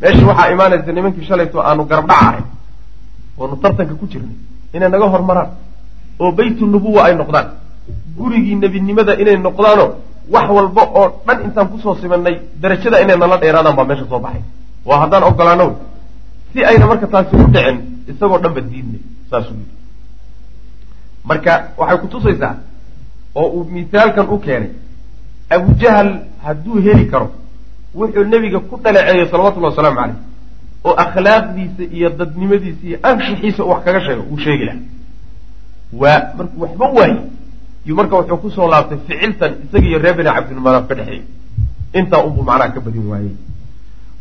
[0.00, 2.42] meesha waxaa imaanaysa nimankii shalayto aanu garabdhac ahay.
[3.38, 4.36] Oonu tartanka ku jirnay
[4.74, 5.48] inay naga hormaraan.
[6.20, 7.46] Oo baytu nubuwa ay noqdaan.
[8.16, 9.88] Gurigii nebinimada inay noqdaanoo
[10.34, 14.18] wax walba oo dhan intaan ku soo simanay darajada inay nala dheeraadaan baa meesha soo
[14.20, 14.42] baxay.
[14.84, 15.66] Waa haddaan ogolaano
[16.52, 17.78] si ayna marka taasi u dhicin
[18.10, 19.00] isagoo dhan ba diidnay
[19.30, 19.74] saasuu yidhi.
[21.24, 22.54] Marka waxay kutusaysaa
[23.34, 24.70] oo uu misaalkan u keenay
[25.50, 26.10] abujahal
[26.44, 27.28] hadduu heli karo
[27.94, 30.18] wuxuu nebiga ku dhaleeceeyey salawatullahi wasalaamu caleyh
[30.84, 34.78] oo akhlaaqdiisa iyo dadnimadiisa iyo anshixiisa wax kaga sheego uu sheegi laha
[36.00, 37.16] waa markuu waxba waaye
[37.86, 41.22] yuu marka wuxuu ku soo laabtay ficiltan isaga iyo reer bini cabdilmanaaf ka dhexeeyey
[41.98, 43.34] intaa unbuu macnaha ka badin waayey.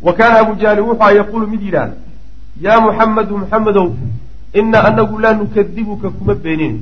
[0.06, 1.96] Wa kaana abu jahli wuxua yaquulu mid yidhaahda
[2.66, 3.88] yaa muxamedu muxamedow
[4.60, 6.76] inna anagu laa nukadibuka kuma beenin.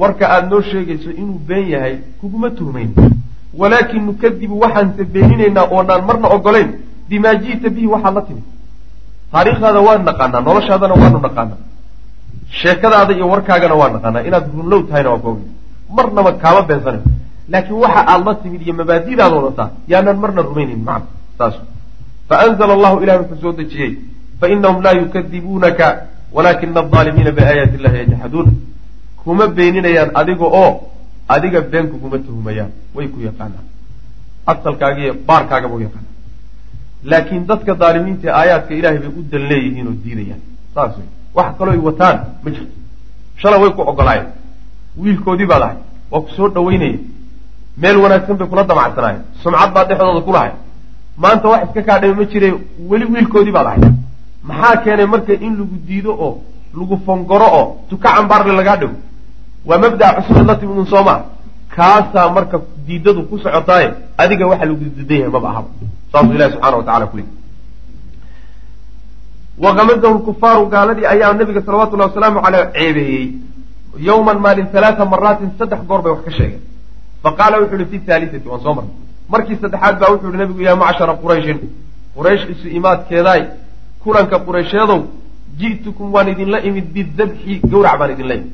[0.00, 2.90] Warka aada noo sheegayso inuu been yahay kuguma tuhmayn.
[3.60, 6.70] Walaakin nukadibu waxaanse beeninaynaa oonaan marna ogolayn
[7.08, 8.44] bimaa ji'ta bihi waxaad la timid.
[9.32, 11.58] Taariikhdaada waan naqaanaa noloshaadana waanu naqaanaa.
[12.60, 14.22] Sheekadaada iyo warkaagana waa naqaanaa.
[14.28, 15.44] Inaad runlow tahayna waa kooga
[15.98, 17.04] marnaba kaama beensanayo
[17.52, 21.06] laakiin waxa aad la timid iyo mabaadidaad wadataa yaanaan marna rumaynayn macna
[21.38, 21.54] saas
[22.28, 23.92] faanzla allahu ilahi wuxuu soo dejiyey
[24.40, 25.86] fainahum laa yukadibuunaka
[26.36, 28.48] walakina alظaalimiina biaayaati illahi yajxaduun
[29.24, 30.70] kuma beeninayaan adiga oo
[31.34, 33.66] adiga been kuguma tuhumayaan way ku yaqaanaan.
[34.52, 36.14] Asalkaagiiyo baarkaagaba u yaqaanaan.
[37.10, 40.42] Laakiin dadka daalimiinta aayaadka ilahay bay u dal leeyihiin oo diidayaan
[40.74, 42.74] saas wey wax kalooy wataan ma jirto.
[43.40, 44.28] Shalay way ku ogolaayeen
[45.02, 45.76] wiilkoodii baad ahay
[46.10, 46.98] waa ku soo dhaweynaya
[47.82, 50.52] meel wanaagsan bay kula damacsanaayeen sumcad baad dhexdooda ku lahay.
[51.22, 52.48] Maanta wax iska kaadhame ma jire
[52.90, 53.80] weli wiilkoodii baad ahay
[54.48, 56.32] maxaa keenay marka in lagu diido oo
[56.78, 58.96] lagu fongoro oo tuka cambaarle lagaa dhigo
[59.68, 61.20] waa mabda'a cusubad la timid un soomaa
[61.76, 63.88] kaasaa marka diidadu ku socotaaye
[64.22, 65.68] adiga waxa lagu diidan yahay maba ahaba
[66.12, 67.28] saasuu ilahi subxana wa tacala ku leey
[69.64, 73.24] wakamadahu lkufaaru gaaladii ayaa nabiga salawatullahi wasalaamu caleyh ceebeeyey
[73.98, 76.62] yowman maalin halaata maraatin saddex goor bay wax ka sheegeen
[77.22, 78.94] faqaala wuxu uhi fi haalisati waan soo marnay
[79.32, 81.58] markii saddexaad baa wuxuu yihi nabigu yaa macshara qurayshin
[82.16, 83.42] quraysh isu imaadkeedaay
[84.04, 85.00] kulanka quraysheedow
[85.60, 88.52] ji'tukum waan idinla imid bidabxi gawrac baan idinla imid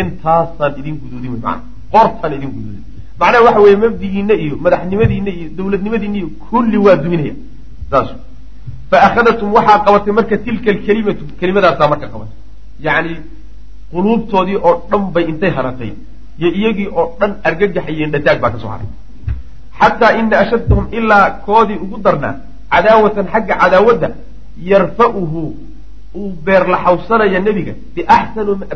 [0.00, 1.62] intaasaan idin guduudin wey maana
[1.94, 2.82] qoortaan idin guduudin
[3.20, 7.34] macnaha waxa weeye mabdigiina iyo madaxnimadiina iyo dowladnimadiina iyo kulli waa duminaya
[7.90, 8.08] saas
[8.90, 12.36] fa akhadatum waxaa qabatay marka tilka alkelimatu kelimadaasaa marka qabatay
[12.86, 13.14] yacni
[13.92, 15.92] quluubtoodii oo dhan bay intay haratay.
[16.38, 18.88] Iyo iyagii oo dhan argagaxayeen dhataag baa ka soo haray.
[19.80, 22.34] Xataa ina ashaddahum ilaa koodii ugu darnaa
[22.72, 24.08] cadaawatan xagga cadaawadda
[24.70, 25.42] yarfa'uhu
[26.20, 27.74] uu beerlaxawsanaya nebiga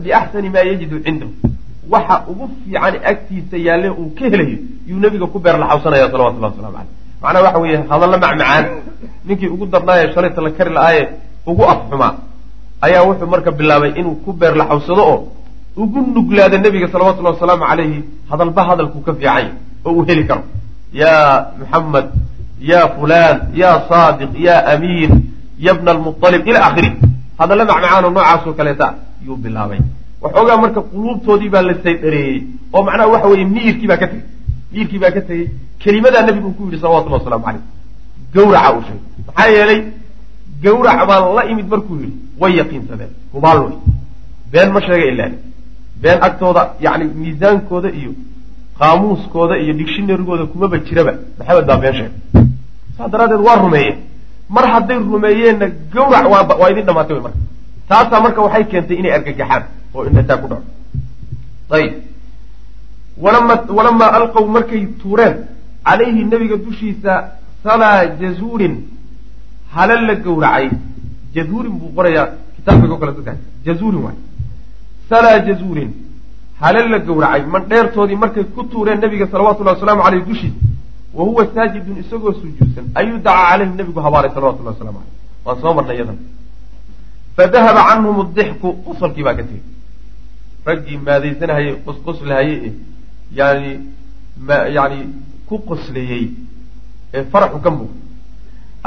[0.05, 1.33] biaxsani maa yajidu cindahu.
[1.93, 4.59] Waxa ugu fiican agtiisa yaalle uu ka helayo
[4.89, 6.93] yuu nebiga ku beerlaxawsanaya salawatullahi waslamu caleyh
[7.23, 8.65] macnaha waxa weeye hadalla macmacaan.
[9.27, 11.03] Ninkii ugu darnaaye shalayta la kari la-aaye
[11.51, 12.13] ugu afxumaa
[12.85, 15.19] ayaa wuxuu marka bilaabay inuu ku beerlaxawsado oo
[15.77, 17.99] ugu nuglaada nebiga salawatullahi wasalaamu calayhi
[18.31, 19.53] hadalba hadalkuu ka fiicanya
[19.85, 20.43] oo uu heli karo.
[20.93, 22.07] Yaa muxamed
[22.71, 25.13] ya fulan ya saadiq ya amiin
[25.59, 26.91] ya bna almualib ila akhiri
[27.39, 28.87] hadalla macmacaanoo noocaasoo kaleeta
[29.27, 29.81] yuu bilaabay.
[30.23, 32.39] Waxoogaa marka quluubtoodii baa la saydhareeyey
[32.75, 34.25] oo macnaha waxa weeye miyirkii baa ka tegey.
[34.73, 35.47] Miyirkii baa ka tegey.
[35.83, 37.63] Kelimadaa nebigu uu ku yidhi salawatullahi waslamu caleyh
[38.35, 39.03] gawraca uu sheegay.
[39.27, 39.81] Maxaa yeelay
[40.65, 43.13] gawrac baan la imid markuu yidhi way yaqiinsadeen.
[43.35, 43.77] Hubaal wey
[44.53, 45.37] been ma sheega ilaani
[46.03, 48.13] been agtooda yani miisaankooda iyo
[48.79, 52.13] qaamuuskooda iyo dictionarygooda kumaba jiraba maxamed baa been sheegay.
[52.97, 53.99] Saas daraaddeed waa rumeeyeen.
[54.49, 56.25] Mar hadday rumeeyeenna gawrac
[56.61, 57.39] waa idin dhamaatay wey marka.
[57.89, 59.63] Taasaa marka waxay keentay inay argagaxaan
[59.95, 60.65] oo indhataa ku dhaco
[61.77, 61.93] ayib
[63.25, 65.35] walama walamaa alqow markay tuureen
[65.87, 67.13] calayhi nebiga dushiisa
[67.65, 68.75] salaa jazuurin
[69.75, 70.67] halal la gawracay
[71.37, 72.27] jazuurin buu qorayaa
[72.57, 74.17] kitaabka o kale dadkaas jazuurin waay
[75.11, 75.91] salaa jazuurin
[76.63, 80.59] halal la gawracay mandheertoodii markay ku tuureen nebiga salawatullahi wasalaamu caleyh dushiisa
[81.17, 85.15] wa huwa saajidun isagoo sujuudsan ayuu dacaa calayhim nebigu habaaray salawatullahi waslamu caleyh
[85.47, 86.19] waan soo marnay iyadan
[87.37, 89.63] fadahaba canhum adixku qosolkii baa ka tegey
[90.69, 92.73] raggii maadaysanahayey qosqoslahayey ee
[93.39, 93.71] yani
[94.77, 94.99] yani
[95.49, 96.25] ku qosleeyey
[97.15, 98.01] ee faraxu ka muuqda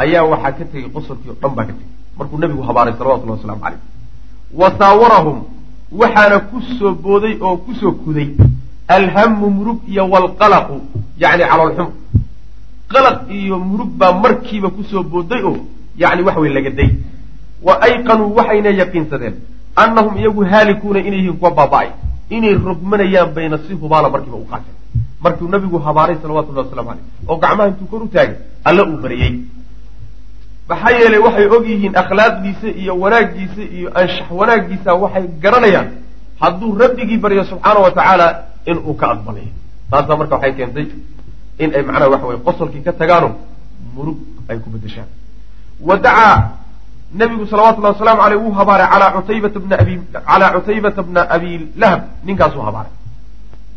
[0.04, 3.61] ayaa waxaa ka tegey qosolkii o dhan baa ka tegey markuu nebigu habaaray salawatullahi waslamu
[3.65, 3.82] caleyh
[4.61, 5.38] wa saawarahum
[6.01, 8.28] waxaana ku soo booday oo ku soo kuday
[8.97, 10.78] alhamu murug iyo walqalaqu
[11.24, 11.91] yani caloolxumo
[12.93, 15.57] qalaq iyo murug baa markiiba ku soo booday oo
[16.01, 16.89] yani wax wey lagaday
[17.67, 19.36] wa ayqanuu waxayna yaqiinsadeen
[19.84, 21.89] annahum iyagu haalikuuna inay yihiin kuwa baaba-ay.
[22.30, 24.76] Inay rogmanayaan bayna si hubaala markiiba u qaateen
[25.24, 29.32] markuu nabigu habaaray salawatullahi waslamu caleyh oo gacmaha intuu kor u taagay alla uu baryey
[30.70, 35.89] maxaa yeelay waxay og yihiin akhlaaqdiisa iyo wanaaggiisa iyo anshax wanaaggiisa waxay garanayaan
[36.41, 38.28] hadduu rabbigii baryo subxaana wa tacaala
[38.65, 39.51] inuu ka aqbalayo
[39.91, 40.88] taasaa marka waxay keentay
[41.63, 43.30] in ay macnaha waxa weye qosolkii ka tagaano
[43.95, 44.17] murug
[44.49, 45.09] ay ku bedeshaan
[45.88, 46.38] wa dacaa
[47.13, 49.11] nabigu salawatullahi wasalaamu aleyh wuu habaaray calaa
[50.59, 52.91] cutaybata bna abi lahab ninkaasuu habaaray.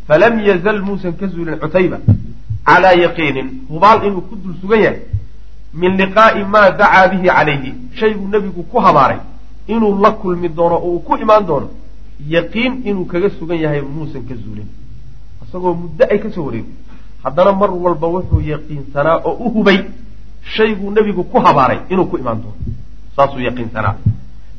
[0.07, 1.97] Falam yazal muusan ka zuulin cutayba
[2.65, 4.99] calaa yaqiinin hubaal inuu ku dul sugan yahay
[5.73, 7.71] min liqaa'i maa dacaa bihi calayhi.
[7.99, 9.17] Shayguu nebigu ku habaaray.
[9.67, 11.69] Inuu la kulmi doono oo uu ku imaan doono
[12.29, 14.67] yaqiin inuu kaga sugan yahay muusan ka zuulin.
[15.43, 16.71] Isagoo muddo ay ka soo wareegay
[17.23, 19.79] haddana mar walba wuxuu yaqiinsanaa oo u hubay
[20.55, 22.57] shayguu nebigu ku habaaray inuu ku imaan doono.
[23.15, 23.95] Saasuu yaqiinsanaa.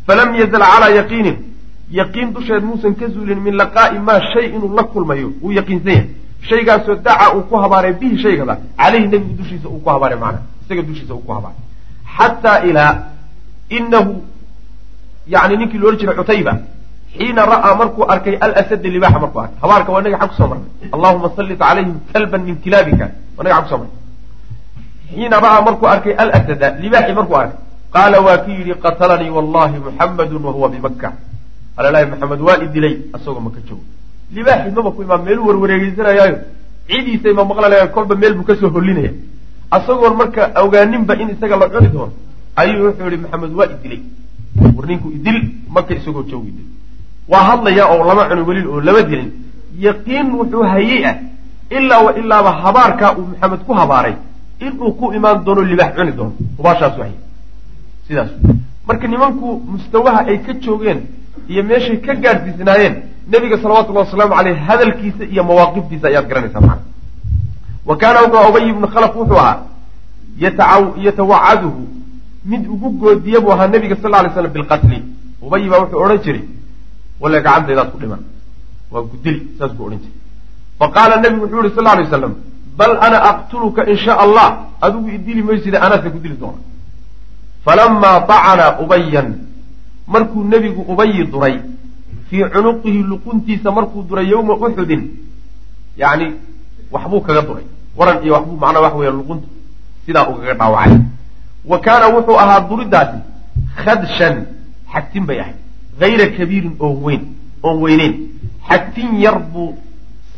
[0.07, 1.37] Falam yazal calaa yaqiinin.
[1.91, 5.33] Yaqiin dusheed muusan ka zuulin min laqaa'i maa shay inuu la kulmayo.
[5.43, 6.09] Uu yaqiinsan yahay.
[6.49, 10.83] Shaygaasoo daca uu ku habaaray bihi shaygaba caleyhi nebigu dushiisa uu ku habaaray macna isaga
[10.83, 11.61] dushiisa ku habaaray
[12.17, 12.93] xataa ilaa
[13.79, 14.23] inahu
[15.27, 16.53] yani ninkii lo odhan jiray cutayba
[17.17, 20.71] xiina ra'aa markuu arkay alasada libaaxa markuu arkay habaarka waa inaga xag ku soo marnay
[20.97, 23.07] allahuma sallit calayhim kalban min kilaabika
[23.37, 23.99] waa inaga xag ku soo marnay
[25.11, 27.59] xiina ra'aa markuu arkay alasada libaaxi markuu arkay
[27.95, 31.13] qaala waa ki yidhi qatalanii wallahi muxamadun wahuwa bimaka
[31.79, 33.85] alalahi maxamed waa i asagoo maka joogo
[34.37, 36.39] libaaxi maba ku imaan meeluu warwareegeysanayaayo
[36.89, 39.13] cidiisa ima maqlalaya kolba meel buu ka soo hollinaya
[39.77, 42.13] asagoon marka ogaaninba in isaga la cuni doono
[42.61, 44.01] ayuu wuxuu yihi maxamed waa i dilay
[44.77, 45.39] war ninku idil
[45.75, 46.67] maka isagoo joogo idil
[47.29, 49.31] waa hadlaya oo lama cuni welin oo lama dilin.
[49.87, 51.17] Yaqiin wuxuu hayey ah
[51.77, 54.15] ilaa wa ilaaba habaarkaa uu maxamed ku habaaray
[54.67, 56.33] inuu ku imaan doono libaax cuni doono.
[56.59, 57.19] Hubaashaasu hayay.
[58.07, 58.31] Sidaas.
[58.87, 61.01] Marka nimanku mustawaha ay ka joogeen
[61.49, 62.95] iyo meeshay ka gaadhsiisnaayeen
[63.33, 66.83] nebiga salawatullahi wasalaamu caleyh hadalkiisa iyo mawaaqiftiisa ayaad garanaysaa macana
[67.87, 69.63] wa kaana wuxuu ubay ibnu khalaf wuxuu ahaa
[71.07, 71.83] yatawacaduhu
[72.45, 75.03] mid ugu goodiya buu ahaa nebiga sal lay slam bilqatli.
[75.43, 76.45] Ubay baa wuxuu odhan jiray
[77.21, 78.23] wale gacantaydaad ku dhiman
[78.93, 80.17] waa ku dili saas buu odhan jiray.
[80.79, 82.35] Fa qaala nebigu wuxuu yihi sal lay waslam
[82.79, 84.49] bal ana aqtuluka in sha allah
[84.81, 86.61] adigu idili maysida anaase ku dili doona.
[87.65, 89.29] Falamaa dacana ubayan
[90.07, 91.57] markuu nebigu ubayi duray
[92.29, 95.03] fii cunuqihi luquntiisa markuu duray yowma uxudin
[95.97, 96.27] yani
[96.93, 97.65] waxbuu kaga duray
[97.99, 99.47] waran iyo waxbuu macnaa wax weya luqunta
[100.07, 100.99] sidaa ugaga dhaawacay.
[101.71, 103.19] Wa kaana wuxuu ahaa duridaasi
[103.85, 104.37] khadshan
[104.93, 105.57] xagtin bay ahayd.
[106.01, 107.23] Hayra kabiirin oon weyn
[107.63, 108.15] oon weyneyn.
[108.69, 109.77] Xagtin yar buu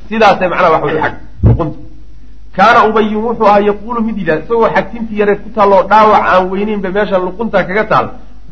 [0.09, 1.79] sidaasay macnaha wax wey ag luqunta.
[2.57, 6.89] Kaana ubayun wuxuu ahaa yaquulu mid yidhah isagoo xagtintii yareed ku taalloo dhaawac aan weyneynba
[6.91, 8.07] meesha luqunta kaga taal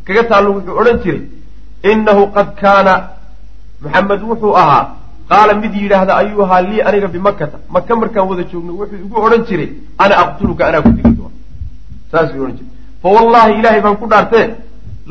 [0.05, 1.21] kaga taallo wuxuu odhan jiray
[1.91, 2.93] innahu qad kaana
[3.81, 4.83] maxamed wuxuu ahaa
[5.31, 9.41] qaala mid yidhaahda ayuu ahaa lii aniga bimakata maka markaan wada joogno wuxuu igu odhan
[9.49, 9.69] jiray
[10.03, 11.35] ana aqtuluka anaa ku dili doona
[12.11, 12.71] saasuu odhan jiray
[13.01, 14.47] fa wallahi ilaahay baan ku dhaartee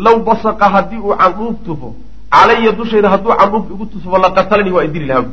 [0.04, 1.88] low basaqa haddii uu candhuuf tufo
[2.34, 5.24] calaya dushayda hadduu candhuuf igu tufo laqatalanii waa idili lahaa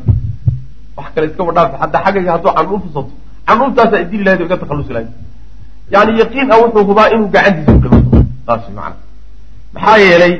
[0.97, 3.11] wax kale iskaba dhaaf hadda xaggayga hadduu candhuuf usato
[3.47, 5.09] candhuuftaasaa idili lahayd iga takhallusi lahayd
[5.93, 8.95] yani yaqiin ah wuxuu hubaa inuu gacantiisa u dhimato saas macana
[9.73, 10.33] maxaa yeelay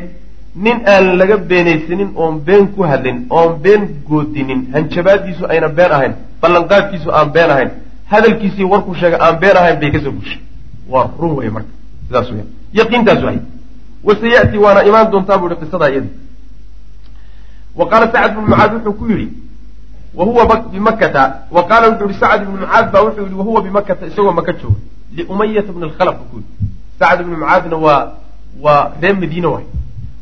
[0.56, 6.14] nin aan laga beenaysanin oon been ku hadlin oon been goodinin hanjabaadiisu ayna been ahayn
[6.42, 7.70] ballanqaadkiisu aan been ahayn
[8.12, 10.40] hadalkiisii warkuu sheega aan been ahayn bay ka soo bushay
[10.90, 11.70] waa run wey marka
[12.08, 13.38] sidaas weya yaqiintaasu hay
[14.04, 16.10] wasayati waana imaan doontaa buu yihi qisadaa iyadi
[17.76, 19.28] wa qaala sacad bnu mucaad wuxuu ku yidhi
[20.16, 24.06] wa huwa bimakata wa qaala wuxuu yihi sacad ibnu mucaad baa wuxuu yihi wahuwa bimakata
[24.08, 24.80] isagoo maka jooga.
[25.16, 26.50] Liumayata bni alkhalaf buu ku yidhi.
[27.00, 28.12] Sacad ibnu mucaadna waa
[28.62, 29.66] waa reer madiine waay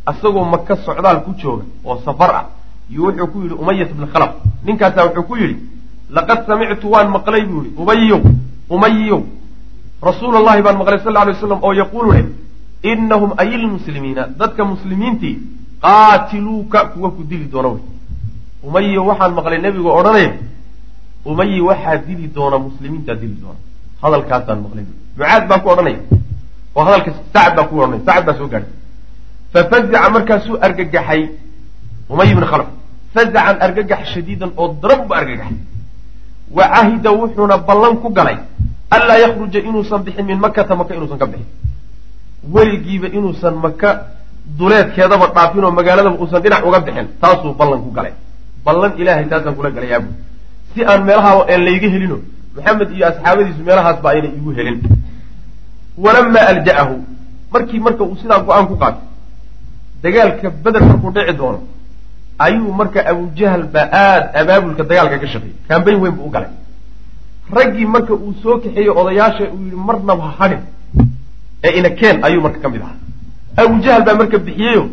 [0.10, 2.46] asagoo maka socdaal ku jooga oo safar ah
[2.92, 4.32] iyo wuxuu ku yidhi umayat bni khalaf.
[4.66, 5.56] Ninkaasaa wuxuu ku yidhi
[6.16, 8.22] laqad samictu waan maqlay buu yihi ubayiyow
[8.76, 9.22] umayiyow
[10.10, 12.26] rasuul allahi baan maqlay sal alay waslam oo yaquulu leh
[12.92, 15.36] inahum ay lmuslimiina dadka muslimiintii
[15.86, 17.84] qaatiluuka kuwa ku dili doona wey.
[18.64, 20.32] Umayiyo waxaan maqlay nebigu odhanaya
[21.26, 23.60] umayi waxaa dili doona muslimiintaa dili doona.
[24.02, 24.86] Hadalkaasaan maqlay
[25.18, 26.00] mucaad baa ku odhanaya
[26.76, 28.72] oo hadalka sacad baa ku odhanaya sacad baa soo gaadhay
[29.54, 31.22] fafazaca markaasuu argagaxay
[32.10, 32.70] umay ibn khalaf
[33.14, 35.58] fazacan argagax shadiidan oo daran bu argagaxay
[36.58, 38.38] wa cahida wuxuuna ballan ku galay
[38.96, 41.50] anlaa yakruja inuusan bixin min makata maka inuusan ka bixin
[42.54, 43.90] weligiiba inuusan maka
[44.58, 48.14] duleedkeedaba dhaafin oo magaaladaba uusan dhinac uga bixin taasuu ballan ku galay
[48.66, 50.10] ballan ilaahay taasaan kula galay aabu
[50.74, 52.18] si aan meelaha aan layga helino
[52.56, 54.78] maxamed iyo asxaabadiisu meelahaasba ayna igu helin
[55.98, 56.96] walamaa alja'ahu
[57.54, 59.09] markii marka uu sidaa go'aan ku qaatay
[60.04, 61.60] dagaalka beder markuu dhici doono
[62.46, 66.50] ayuu marka abujahal baa aada abaabulka dagaalka ka shaqeeyey kambayn weyn buu u galay.
[67.58, 70.62] Raggii marka uu soo kaxeeyey odayaasha uu yihi marnaba ha hadhin
[71.64, 72.98] ee inakeen ayuu marka ka mid ahaa.
[73.58, 74.84] Abujahal baa marka bixiyeyo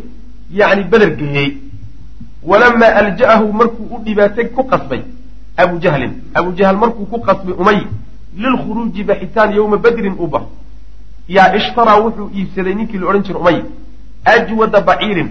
[0.51, 1.57] yacni beder geeyey.
[2.43, 5.01] Walamaa alja'ahu markuu u dhibaatay ku qasbay
[5.57, 6.13] abu jahlin.
[6.33, 7.79] Abu jahl markuu ku qasbay umay
[8.37, 10.43] lilkhuruuji baxitaan yowma badrin u bax
[11.35, 13.57] yaa ishtaraa wuxuu iibsaday ninkii la odhan jiray umay
[14.33, 15.29] ajwada baciirin.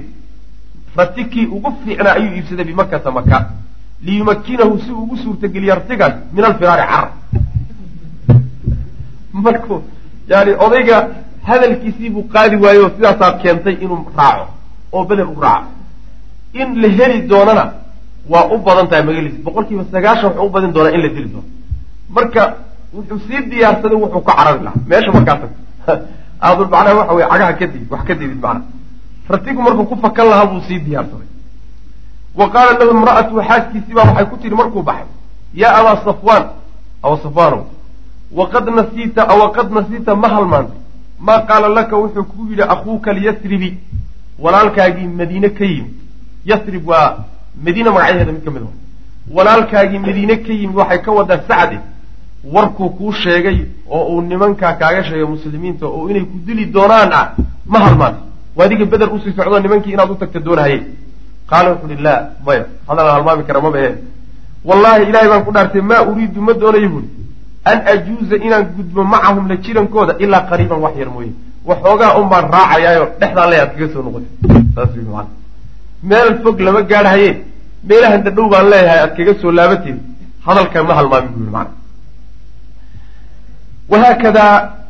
[0.96, 3.36] Ratikii ugu fiicnaa ayuu iibsaday bimakata maka
[4.02, 7.10] liyumakinahu si ugu suurtageliya ratigaas min alfiraari carar
[9.32, 9.82] markuu
[10.28, 11.08] yani odayga
[11.48, 14.46] hadalkiisii buu qaadi waaye oo sidaasaa keentay inuu raaco
[14.92, 15.70] oo beder u raaco.
[16.52, 17.64] In la heli doonana
[18.28, 19.36] waa u badan tahay magaliis.
[19.44, 21.48] Boqol kiiba sagaashan wuxuu u badin doonaa in la dili doono.
[22.10, 22.56] Marka
[22.94, 24.80] wuxuu sii diyaarsaday wuxuu ka carari lahaa.
[24.86, 25.60] Meesha markaa tagto
[26.46, 28.62] aadu macnaha waxa weye cagaha kadib wax ka didid macna
[29.28, 31.26] ratigu markuu ku fakan lahaa buu sii diyaarsaday.
[32.34, 35.06] Wa qaala lahu imra'atu xaaskiisii baa waxay ku tihi markuu baxay
[35.54, 36.44] yaa abaa safwaan.
[37.02, 37.64] Aba safwaanow
[38.32, 40.78] waqad nasiita awaqad nasiita ma halmaantay.
[41.20, 41.96] Maa qaala laka?
[41.96, 43.78] Wuxuu kugu yidhi akuuka lyasribi
[44.38, 45.94] walaalkaagii madiine ka yimid.
[46.44, 47.24] Yasrib waa
[47.64, 48.66] madiine magacyaheeda mid ka mid a
[49.36, 51.78] walaalkaagii madiine ka yimid waxay ka wadaa sacde
[52.52, 53.58] warkuu kuu sheegay
[53.90, 57.26] oo uu nimankaa kaaga sheegay muslimiinta oo inay ku dili doonaan ah
[57.66, 58.25] ma halmaantay
[58.58, 60.80] waadiga beder u sii socdo nimankii inaad u tagta doonahayey
[61.50, 63.94] qaala wuxu uhi laa maya hadalaan halmaami kara maba ee
[64.68, 67.08] wallahi ilaahay baan ku dhaartay maa uriidu ma doonayo buuri
[67.70, 71.32] an ajuuza inaan gudbo macahum la jirankooda ilaa qariiban wax yar mooye.
[71.68, 74.30] Waxoogaa un baan raacayaayo dhexdaan le aad kaga soo noqotay.
[74.74, 75.28] Saas wy maana
[76.08, 77.28] meel fog lama gaadhaye
[77.88, 79.98] meelahan dadhow baan leeyahay aad kaga soo laabateed
[80.46, 81.70] hadalka ma halmaamin bu yiri maana
[83.92, 84.44] wahaakada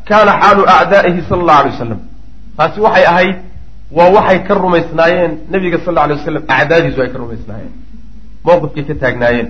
[0.09, 2.01] kaana xaalu acdaa'ihi sala allahu alay wasalam
[2.59, 3.37] taasi waxay ahayd
[3.91, 5.33] waa waxay ka rumaysnaayeen.
[5.51, 7.73] Nabiga sal alay waslam acdaadiisu ay ka rumaysnaayeen.
[8.45, 9.49] Mowqifkay ka taagnaayeen.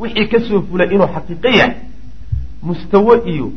[0.00, 1.74] Wixii ka soo fulay inuu xaqiiqo yahay
[2.62, 3.52] mustawo iyo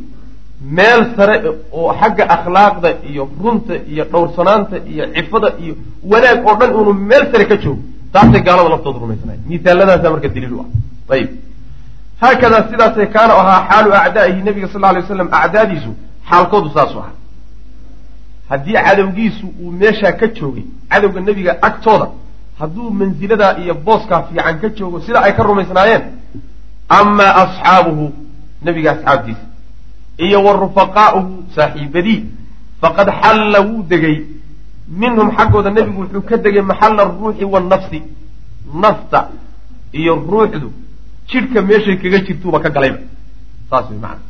[0.61, 1.35] meel sare
[1.71, 5.73] oo xagga akhlaaqda iyo runta iyo dhowrsanaanta iyo cifada iyo
[6.11, 7.81] wanaag oo dhan inuu meel sare ka joogo
[8.13, 9.43] taasay gaalada laftooda rumaysnaayeen.
[9.49, 11.13] Misaaladaasa marka daliil u ah.
[11.13, 11.29] Ayib.
[12.21, 14.41] Haakadaa sidaasay kaana ahaa xaalu acdaa'ihi.
[14.43, 15.91] Nabiga sal alay waslam acdaadiisu
[16.29, 17.13] xaalkoodu saasu ahaa
[18.49, 22.07] haddii cadowgiisu uu meeshaa ka joogay cadowga nebiga agtooda
[22.59, 26.03] hadduu mansiladaa iyo booskaa fiican ka joogo sida ay ka rumaysnaayeen?
[26.89, 28.05] Amaa asxaabuhu
[28.65, 29.45] nebiga asxaabtiisa.
[30.25, 32.25] Iyo wa rufaqaa'uhu saaxiibadii
[32.81, 34.17] faqad xalla wuu degay.
[35.01, 38.01] Minhum xaggooda nebigu wuxuu ka degay maxalla aruuxi wannafsi
[38.83, 39.19] nafta
[39.93, 40.71] iyo ruuxdu
[41.29, 42.99] jidhka meeshay kaga jirtuuba ka galayba.
[43.69, 44.21] Saas way macana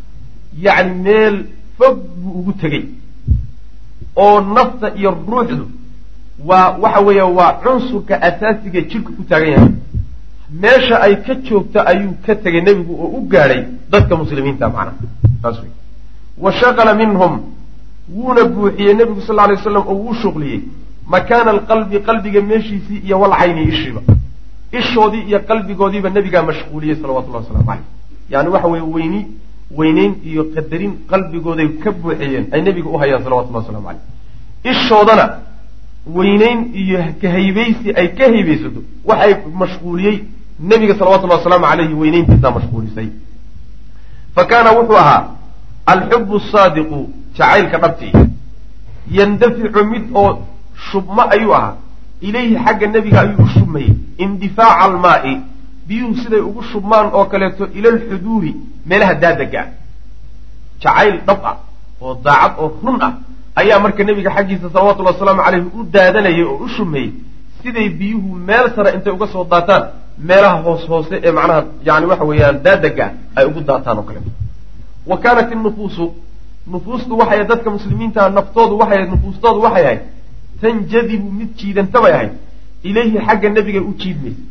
[0.65, 1.35] yacni meel
[1.77, 2.83] fog buu ugu tegey
[4.23, 5.65] oo nafta iyo ruuxdu
[6.49, 9.71] waa waxa weeye waa cunsurka asaasiga jidhka ku taagan yahay.
[10.61, 13.61] Meesha ay ka joogto ayuu ka tegay nebigu oo u gaadhay
[13.91, 14.93] dadka muslimiinta macnaha
[15.41, 15.71] saas wey
[16.43, 17.33] wa shaqala minhum
[18.15, 20.61] wuuna buuxiyey nebigu sal alay waslam oo wuu shuqliyey.
[21.13, 24.01] Makaana alqalbi qalbiga meeshiisii iyo walcayni ishiiba.
[24.79, 27.85] Ishoodii iyo qalbigoodiiba nebigaa mashquuliyey salawatullahi waslamu caleyh
[28.29, 29.21] yani waxa weye weyni
[29.71, 34.01] weyneyn iyo qadarin qalbigooday ka buuxiyeen ay nebiga u hayaan salawatullahi waslamu caleyh
[34.71, 35.25] ishoodana
[36.17, 40.23] weyneyn iyo kahaybaysi ay ka haybaysato waxay mashquuliyey
[40.59, 43.07] nebiga salawatullahi wasalaamu caleyhi weyneyntiisaa mashquulisay.
[44.35, 45.27] fa kaana wuxuu ahaa
[45.85, 48.13] alxubu asaadiqu jacaylka dhabtii.
[49.11, 50.31] yandaficu mid oo
[50.91, 51.75] shubmo ayuu ahaa.
[52.21, 53.93] ilayhi xagga nebiga ayuu u shubmayey.
[54.17, 55.37] indifaaca almaa'i
[55.87, 58.51] biyuhu siday ugu shubmaan oo kaleeto ila alxuduuri
[58.89, 59.67] meelaha daadaga ah
[60.83, 61.55] jacayl dhab ah
[62.01, 63.13] oo daacad oo run ah
[63.61, 67.11] ayaa marka nebiga xaggiisa salawatullahi wasalaamu caleyhi u daadanayay oo u shumeeyey
[67.63, 69.83] siday biyuhu meel sare intay uga soo daataan
[70.29, 73.05] meelaha hoos hoose ee macnaha yani waxa weeyaan daadaga
[73.37, 74.31] ay ugu daataan oo kaleeto
[75.09, 76.05] wa kaanat innufuusu
[76.73, 80.01] nufuustu waxay dadka muslimiinta naftoodu waxay nufuustoodu waxay ahayd
[80.61, 82.31] tanjadibu mid jiidanta bay ahayd
[82.89, 84.41] ilayhi xagga nebigay u jiidmaysa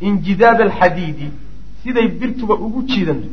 [0.00, 1.26] injidaab alxadiidi
[1.82, 3.28] siday birtuba ugu jiidanto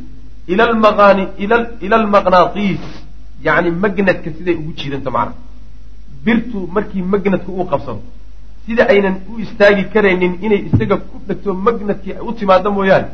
[0.52, 2.84] ila almaqnaatiis
[3.46, 5.34] yacni magnadka siday ugu jiidanto macna.
[6.24, 8.00] Birtu markii magnadka uu qabsado
[8.66, 13.08] sida aynan u istaagi karaynin inay isaga ku dhegto magnadkii u timaado mooyaane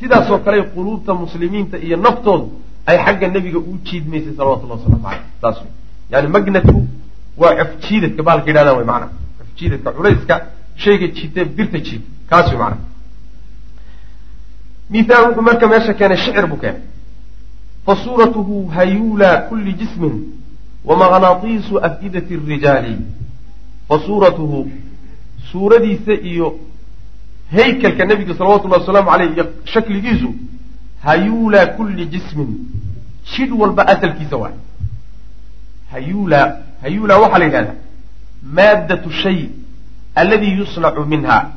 [0.00, 2.46] sidaasoo kale quluubta muslimiinta iyo naftoodu
[2.88, 5.58] ay xagga nebiga u jiidmaysay salawatullahi waslamu caleyh saas
[6.12, 6.78] yani magnadku
[7.40, 10.34] waa cofjiidadka baalka yidhahdan way macana cofjiidadka culayska
[10.84, 12.78] shayga jiite birta jiita kaas wey macana
[14.90, 16.80] mithaal wuxuu marka meesha keenay shicir buu keenay.
[17.86, 20.14] Fa suuratuhu hayuula kuli jismin
[20.84, 22.96] wamaqnaatiisu afidati rijaali.
[23.88, 24.70] Fa suuratuhu
[25.52, 26.54] suuradiisa iyo
[27.50, 30.34] haykalka nebiga salawatullahi wasalaamu aleyh iyo shakligiisu
[31.02, 32.50] hayuula kulli jismin.
[33.36, 34.54] Jidh walba asalkiisa waay
[35.90, 37.74] hayuula hayuula waxaa la yidhahdaa
[38.56, 39.38] maaddatu shay
[40.14, 41.50] alladii yusnacu minha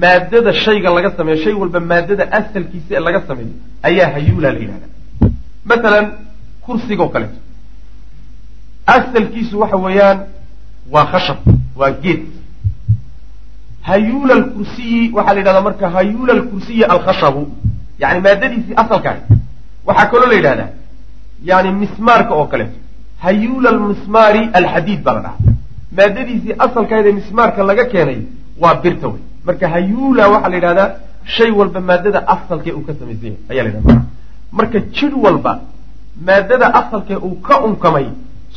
[0.00, 4.90] maaddada shayga laga sameeyo shay walba maaddada asalkiisa ee laga sameeyo ayaa hayuula la yidhahdaa.
[5.64, 6.06] Masalan
[6.66, 7.38] kursigoo kaleeto
[8.86, 10.18] asalkiisu waxa weeyaan
[10.90, 11.38] waa khashab
[11.76, 12.22] waa geed.
[13.88, 17.42] Hayuula alkursiyi waxaa la yidhahdaa marka hayuula alkursiyi alkhashabu
[17.98, 19.18] yani maaddadiisii asalkaas
[19.86, 20.68] waxaa kaloo la yidhahdaa
[21.50, 22.78] yani mismaarka oo kaleeto
[23.24, 25.38] hayuula almismaari alxadiid baa la dhahaa.
[25.98, 28.18] Maaddadiisii asalkayd ee mismaarka laga keenay
[28.62, 30.88] waa birta wey marka hayuula waxaa la yidhahdaa
[31.36, 34.02] shay walba maaddada asalkee uu ka samaysanya ayaa la yidhahda
[34.60, 35.52] marka jidh walba
[36.28, 38.06] maaddada asalkee uu ka unkamay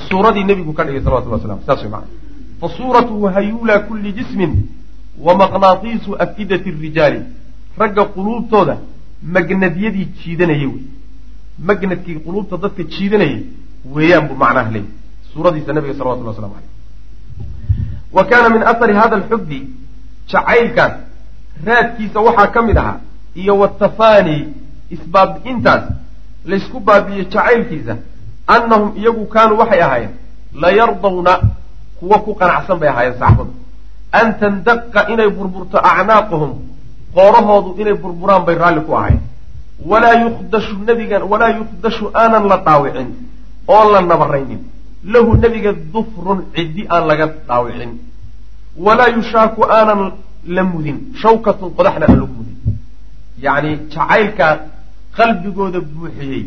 [0.07, 2.07] suuradii nebigu ka dhigay salawatullah waslam saas way maana
[2.61, 4.53] fa suuratuhu hayuula kulli jismin
[5.25, 7.21] wa maqnaatiisu afidati rijaali.
[7.77, 8.77] Ragga quluubtooda
[9.35, 10.83] magnadyadii jiidanayay wey.
[11.67, 13.39] Magnadkii quluubta dadka jiidanayay
[13.95, 14.89] weeyaan buu macnaha leeyay
[15.33, 16.71] suuradiisa nabiga salawatullah waslamu aleyh
[18.17, 19.59] wa kaana min ahari hada alxubbi
[20.31, 20.93] jacaylkaas
[21.67, 22.99] raadkiisa waxaa ka mid ahaa
[23.41, 24.37] iyo watafaani
[24.95, 25.83] isbaabi'intaas
[26.45, 27.95] laysku baabi'iyey jacaylkiisa
[28.55, 30.13] annahum iyagu kaanuu waxay ahaayeen
[30.63, 31.33] layardawna
[31.99, 33.53] kuwa ku qanacsan bay ahaayeen saxbadu
[34.19, 36.51] an tandaqa inay burburto acnaaquhum
[37.15, 39.19] qoorahoodu inay burburaan bay raalli ku ahayn
[39.91, 43.09] walaa yukdashu nabigan walaa yukdashu aanan la dhaawicin
[43.67, 44.61] oon la nabaraynin
[45.13, 47.91] lahu nebiga dufrun ciddi aan laga dhaawicin
[48.85, 50.01] walaa yushaaku aanan
[50.55, 52.57] la mudin shawkatun qodaxna aan lagu mudin
[53.45, 54.53] yacni jacaylkaa
[55.17, 56.43] qalbigooda buuxiyey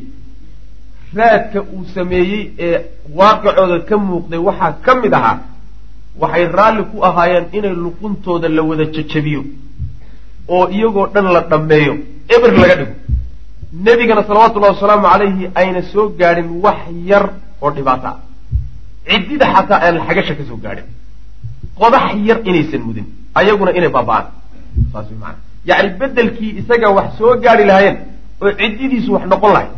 [1.18, 2.76] raadka uu sameeyey ee
[3.18, 5.36] waaqicooda ka muuqday waxaa ka mid ahaa
[6.22, 9.40] waxay raalli ku ahaayeen inay luquntooda la wada jajabiyo
[10.56, 11.92] oo iyagoo dhan la dhammeeyo
[12.34, 12.94] eber laga dhigo
[13.86, 16.78] nebigana salawatullahi wasalaamu calayhi ayna soo gaadhin wax
[17.10, 17.24] yar
[17.64, 18.16] oo dhibaato ah
[19.08, 20.86] ciddida xataa aan xagasha ka soo gaadhin
[21.80, 23.06] qodax yar inaysan mudin.
[23.38, 24.26] Ayaguna inay baaba-aan.
[24.92, 27.96] Saas way maana yacni beddelkii isaga wax soo gaadhi lahaayeen
[28.42, 29.72] oo ciddidiisu wax noqon lahayd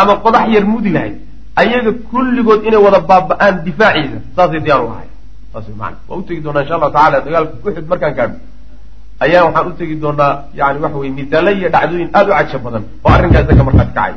[0.00, 1.14] ama qodax yar mudi lahayd
[1.60, 5.08] ayaga kulligood inay wada baaba-aan difaaciisa saasay diyaar u ahay
[5.52, 8.36] saas way maana waa u tegi doonaa insha allahu tacala dagaalka uxud markaan gaadho
[9.24, 12.84] ayaa waxaan u tegi doonaa yani waxa weye misaale iyo dhacdooyin aada u cajab badan
[13.04, 14.12] oo arrinkaa isaga markaati kacay.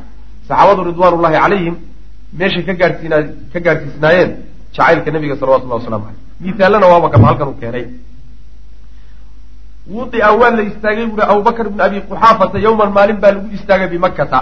[0.47, 1.75] Saxaabadu ridwaanullahi calayhim
[2.39, 3.21] meeshay ka gaadhsiinaa
[3.53, 4.29] ka gaadhsiisnaayeen
[4.75, 7.85] jacaylka nabiga salawatullahi waslamu caleyh misaalena waaba kama halkan uu keenay.
[9.87, 14.39] Wudia waa la istaagay buuhi abubakr bn abi quxaafata yowman maalin baa lagu istaagay bimakkata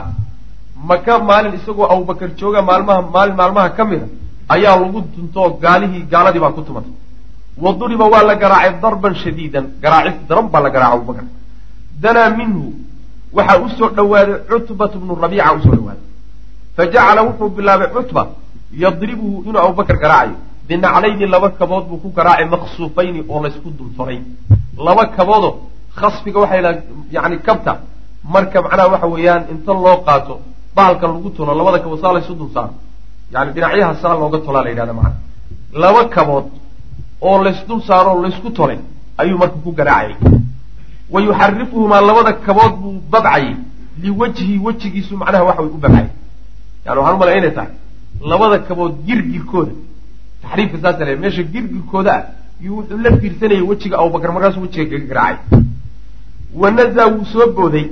[0.89, 4.07] maka maalin isagoo abubakar jooga maalmaha maalin maalmaha ka mida
[4.53, 6.93] ayaa lagu tuntoo gaalihii gaaladii baa ku tumatay.
[7.63, 11.25] Wa duriba waa la garaacay darban shadiidan garaacis daran baa la garaacay abubakar.
[12.01, 12.63] Danaa minhu
[13.37, 16.05] waxaa u soo dhowaaday cutbat bnu rabiica u soo dhowaaday
[16.75, 18.21] fa jacala wuxuu bilaabay cutba
[18.83, 20.37] yadribuhu inuu abubakar garaacayo
[20.67, 24.19] binaclayni laba kabood buu ku garaacay maqsuufayni oo laysku dultoray
[24.87, 25.49] laba kaboodo
[25.99, 26.71] khasfiga waxay la
[27.15, 27.73] yani kabta
[28.33, 30.35] marka macnaha waxa weeyaan inta loo qaato
[30.75, 32.73] bahalkan lagu tolo labada kabood saa laysu dul saaro
[33.33, 35.15] yani dhinacyaha saa looga tolaa la yidhahda macana
[35.83, 36.45] laba kabood
[37.21, 38.79] oo laysdul saaro oo laysku tolay
[39.21, 40.15] ayuu marka ku garaacayay
[41.13, 43.55] wa yuxarifuhumaa labada kabood buu babcayay
[44.03, 46.09] liwajhi wejigiisu macnaha waxa way u babcayay
[46.85, 47.71] yani waxaan umalaya inay tahay
[48.31, 49.73] labada kabood girgirkooda
[50.43, 52.23] taxriifka saasa le meesha girgirkooda ah
[52.65, 55.59] yuu wuxuu la fiirsanayay wejiga abubakar markaasuu wejiga kaga garaacay
[56.61, 57.85] wa nazaa wuu soo booday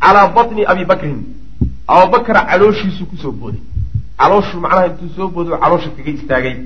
[0.00, 1.18] calaa batni abi bakrin
[1.86, 3.60] abubakra calooshiisuu ku soo booday
[4.18, 6.56] calooshu macnaha intuu soo booday oo caloosha kaga istaagay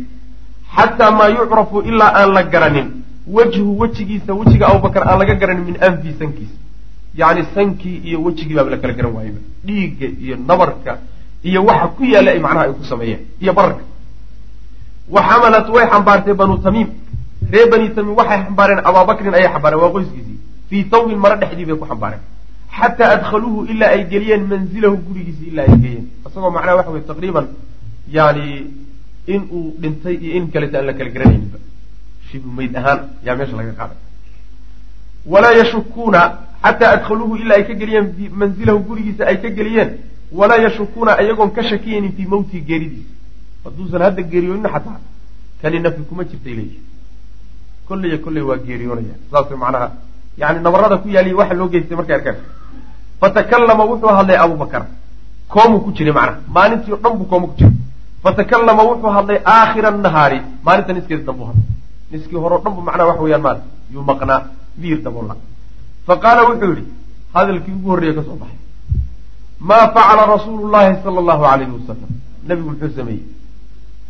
[0.76, 2.88] xataa maa yucrafu ilaa aan la garanin
[3.36, 6.56] wejhu wejigiisa wejiga abubakar aan laga garanin min anfi sankiisa
[7.20, 10.92] yacni sankii iyo wejigii baaba la kala garan waayaba dhiigga iyo nabarka
[11.48, 13.84] iyo waxa ku yaalla ay macnaha ay ku sameeyeen iyo bararka
[15.08, 16.88] wa xamalat way xambaartay banu tamiim
[17.52, 20.38] reer bani tamiim waxay xambaareen abaabakrin ayay xambaareen waa qoyskiisii
[20.70, 22.22] fii tawbin maro dhexdii bay ku xambaareen
[22.78, 27.46] xataa adkhaluuhu ilaa ay geliyeen manzilahu gurigiisi ilaa ay geeyeen isagoo macnaha waxa weye taqriiban
[28.16, 28.46] yani
[29.26, 31.58] in uu dhintay iyo in kaleta aan la kala garanayninba
[32.30, 33.96] shibu mayd ahaan yaa meesha laga qaaday
[35.32, 36.20] walaa yashukuuna
[36.64, 38.06] xataa adkhaluuhu ilaa ay ka geliyeen
[38.42, 39.90] manzilahu gurigiisa ay ka geliyeen
[40.40, 43.08] walaa yashukuuna iyagoon ka shakiyaynin fii mawtihi geeridiisa
[43.64, 44.98] hadduusan hadda geeriyoonin xataa
[45.62, 46.80] kani nafi kuma jirtay leeyihi
[47.88, 49.88] kolley kolley waa geeriyoonaya saas macnaha.
[50.40, 52.38] Yani nabarada ku yaaliy waxa loo geystay markay arkeen
[53.20, 54.82] fatakallama wuxuu hadlay abubakar
[55.52, 56.40] koomuu ku jiray macnaha.
[56.56, 57.74] Maalintii o dhan buu kooma ku jiray.
[58.22, 60.38] Fatakallama wuxuu hadlay aakhira nahaari.
[60.64, 61.66] Maalinta niskeeda dambu hadlay.
[62.10, 63.58] Niskii hore o dhan bu macnaha waxa weyaan maal.
[63.92, 64.40] Yuu maqnaa.
[64.78, 65.36] Miir daboola
[66.06, 66.84] fa qaala wuxuu yihi
[67.34, 68.58] hadalkii ugu horreeye ka soo baxay.
[69.60, 72.10] Maa facala rasuulu llahi sala allahu alayhi wasalam
[72.48, 73.22] nabigu muxuu sameeyey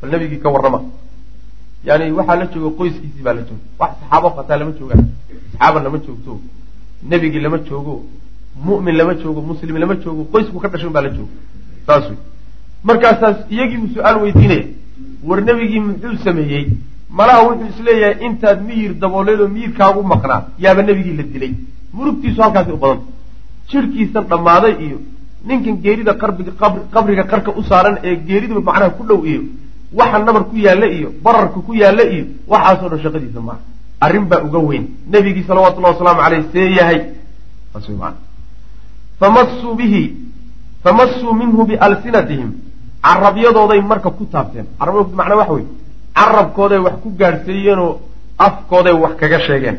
[0.02, 0.80] bal nabigii ka warrama.
[1.84, 3.62] Yani waxaa la jooga qoyskiisii baa la jooga.
[3.80, 5.04] Wax saxaabo qataa lama joogaan
[5.52, 6.40] saxaaba lama joogto.
[7.10, 7.94] Nebigii lama joogo.
[8.66, 9.40] Mu'min lama joogo.
[9.50, 10.22] Muslim lama joogo.
[10.32, 11.32] Qoysku ka dhashan baa la jooga.
[11.86, 12.18] Saas wey
[12.84, 14.64] markaasaas iyagii su'aal weydiinaya
[15.28, 16.64] war nebigii muxuu sameeyey?
[17.18, 20.40] Malaha wuxuu is leeyahay intaad miyir dabooleed oo miyirkaagu maqnaa.
[20.58, 21.52] Yaaba nebigii la dilay.
[21.92, 23.06] Murugtiisu halkaasi u badanta
[23.70, 24.98] jirhkiisan dhammaaday iyo
[25.48, 26.12] ninkan geerida
[26.94, 29.42] qabriga qarka u saaran ee geeriduba macnaha ku dhow iyo
[29.94, 33.60] waxa nabar ku yaalla iyo bararka ku yaalla iyo waxaasoo dhan shaqadiisa maaha
[34.00, 34.84] arrin baa uga weyn.
[35.12, 36.98] Nebigii salawatullahi wasalaamu caleyh see yahay
[39.20, 40.02] famassuu bihi
[40.84, 42.50] famassuu minhu bialsinatihim
[43.02, 44.66] carabyadooday marka ku taabteen.
[44.78, 45.64] Carabyadood macnaa waxa wey
[46.14, 47.98] carabkooday wax ku gaadhsiiyeenoo
[48.38, 49.76] afkooday wax kaga sheegeen.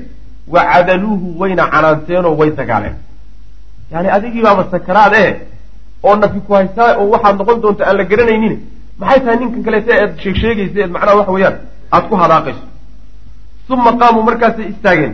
[0.47, 2.95] Wa cadaluuhu wayna canaanteenoo way dagaaleen
[3.91, 5.36] yani adigii baaba sakaraad eh
[6.03, 8.55] oo nafi ku haysaa oo waxaad noqon doonta aan la garanaynin
[9.00, 11.56] maxay tahay ninkan kaleete eed sheeg sheegaysa eed macnaha waxa weeyaan?
[11.91, 12.64] Aada ku hadaaqayso
[13.70, 15.14] uma qaamuu markaasay istaageen.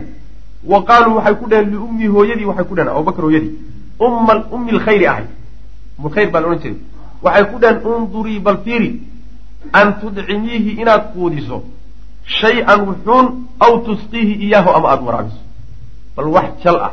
[0.64, 3.52] Wa qaaluu waxay ku dheheen liummii hooyadii waxay ku dheheen abubakar hooyadii.
[4.00, 5.24] Umma ummi lkhayri ahay.
[5.98, 6.76] Umulkhayr baa la odhan jiray.
[7.22, 8.90] Waxay ku dheheen undurii bal fiiri
[9.72, 11.62] an tudcimiihi inaad quudiso.
[12.24, 13.26] Shay-an wuxuun
[13.60, 15.40] aw tusqiihi iyaahu ama aada waraabiso.
[16.16, 16.92] Bal wax jal ah.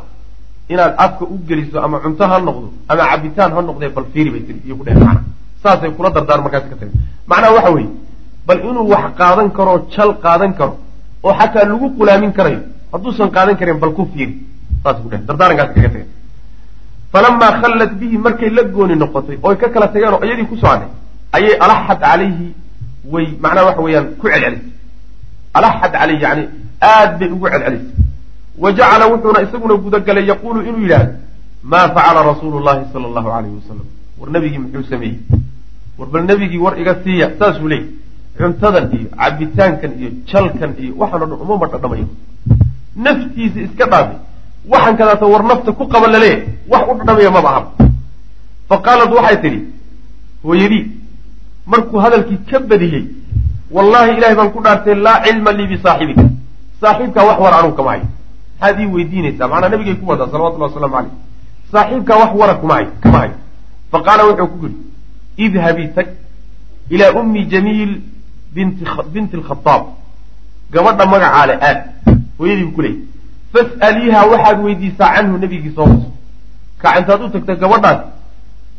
[0.68, 4.40] Inaad afka u geliso ama cunto ha noqdo ama cabitaan ha noqdee bal fiiri bay
[4.46, 5.22] tiri iyo ku dheheen macna
[5.62, 6.94] saasay kula dardaar markaasi ka tageen
[7.30, 7.90] macnaha waxa weeye
[8.46, 10.74] bal inuu wax qaadan karo jal qaadan karo
[11.24, 12.60] oo xataa lagu qulaamin karayo
[12.92, 14.34] hadduusan qaadan karin bal ku fiiri
[14.82, 16.08] saas ku dhehen dardaarankaasi kaga tageen
[17.12, 20.88] falamaa khallat bihi markay la gooni noqotay oy ka kala tageen oo iyadii ku socday
[21.36, 22.46] ayay alaxad calayhi
[23.12, 24.60] way macnaha waxa weeyaan ku celcelisay
[25.58, 26.44] alaxad calayhi yani
[26.92, 27.86] aad bay ugu celcelisay
[28.62, 31.12] wa jacala wuxuuna isaguna gudagalay yaquulu inuu yidhaahdo
[31.62, 33.86] maa facala rasuulu llahi sala allahu alayhi wasalam
[34.20, 35.16] war nebigii muxuu sameeyey?
[35.98, 37.86] War bal nebigii war iga siiya saasuu leeyay
[38.38, 42.06] cuntadan iyo cabitaankan iyo jalkan iyo waxaan o dhan umama dhadhamayo
[43.04, 44.16] naftiisa iska dhaafay
[44.72, 46.42] waxaan kadaata war nafta ku qaba laleeyahy
[46.72, 47.62] wax u dhadhamaya maba aha.
[48.68, 49.60] Fa qaalat waxay tidhi
[50.44, 50.84] hooyadii
[51.66, 53.04] markuu hadalkii ka badiyey
[53.76, 56.24] wallaahi ilahay baan ku dhaartay laa cilma lii bisaaxibika
[56.80, 58.06] saaxiibkaa wax war anugu kama hayo
[58.60, 61.12] maxaad ii weydiinaysaa macnaa nabigay ku wadaa salawatullahi waslamu caleyh
[61.72, 63.34] saaxiibkaa wax wara kuma hayo kama hayo
[63.92, 64.78] fa qaala wuxuu ku yidhi
[65.46, 66.08] idhabii tag
[66.90, 68.00] ilaa ummi jamiil
[68.54, 69.82] binti alkhadaab
[70.72, 71.78] gabadha magacaa le aad
[72.38, 73.00] hooyadii bu ku leeyay
[73.52, 76.10] fas'aliiha waxaad weydiisaa canhu nebigii soo waso
[76.82, 78.00] kac intaad u tagta gabadhaas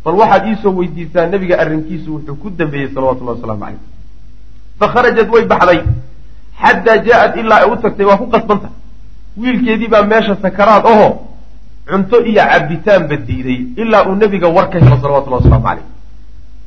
[0.05, 3.79] bal waxaad iisoo weydiisaa nebiga arrinkiisu wuxuu ku dambeeyey salawatullahi wasalaamu calayh
[4.79, 5.81] fakharajat way baxday
[6.61, 8.69] xataa jaa-at ilaa ay u tagtay waa ku qasbanta
[9.37, 11.07] wiilkeedii baa meesha sakaraad aho
[11.89, 15.85] cunto iyo cabitaanba diiday ilaa uu nebiga war ka helo salawatullahi wasalaamu calayh.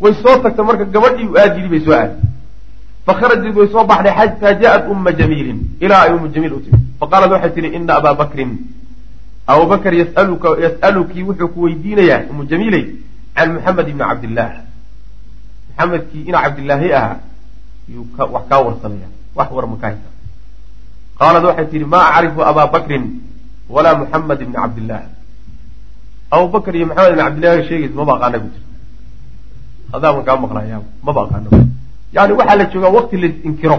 [0.01, 2.17] Way soo tagtay marka gabadhii u aad yidhi bay soo aaday
[3.07, 7.31] fakharajat way soo baxday xataa jaa-at umma jamiilin ilaa ay ummu jamiil u timi faqaalat
[7.35, 8.53] waxay tihi ina abaa bakrin.
[9.47, 12.85] Abubakr yasaluka yas'alukii wuxuu ku weydiinayaa ummu jamiiley
[13.35, 14.53] can muxamed ibni cabdillaah.
[15.69, 17.17] Maxamedkii ina cabdillaahi ahaa
[17.95, 20.09] yuu wax kaa warsanaya wax war ma ka haysa
[21.19, 23.05] qaalat waxay tihi maa acrifu abaa bakrin
[23.75, 25.03] walaa muxamed ibni cabdillaah
[26.31, 28.63] abubakr iyo maxamed ibni cabdillahi sheegaysa maba aqaana bu jir
[29.93, 31.49] hadaaban kaa maqlaya maba aqaana
[32.17, 33.77] yani waxaa la joogaa wakti lais inkiro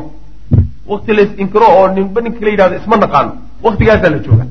[0.92, 3.32] wakti lais inkiro oo ninba ninka la yidhahdo isma naqaano
[3.66, 4.46] waktigaasaa la jooga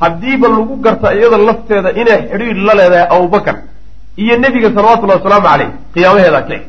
[0.00, 3.56] haddiiba lagu garta iyada lafteeda inay xidhiir la leedahay abubakar
[4.22, 6.60] iyo nebiga salawatullahi wasalaamu caleyh qiyaamaheedaa kici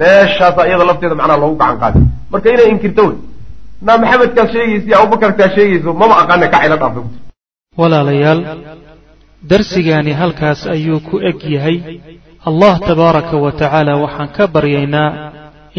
[0.00, 2.02] meeshaasaa iyada lafteeda macnaha loogu gacan qaaday
[2.32, 3.16] marka inay inkirto wey
[3.82, 7.04] naa maxamedkaas sheegaysa iyo abubakarkaas sheegayso maba aqaana kacila dhaafay
[7.80, 8.40] walaalayaal
[9.50, 11.76] darsigaani halkaas ayuu ku eg yahay.
[12.50, 15.10] Allah tabaaraka wa tacaala waxaan ka baryaynaa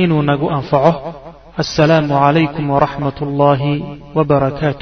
[0.03, 0.91] inuu nagu anfaco.
[1.61, 3.73] Assalaamu calaykum waraxmat ullaahi
[4.17, 4.75] wbarakaatu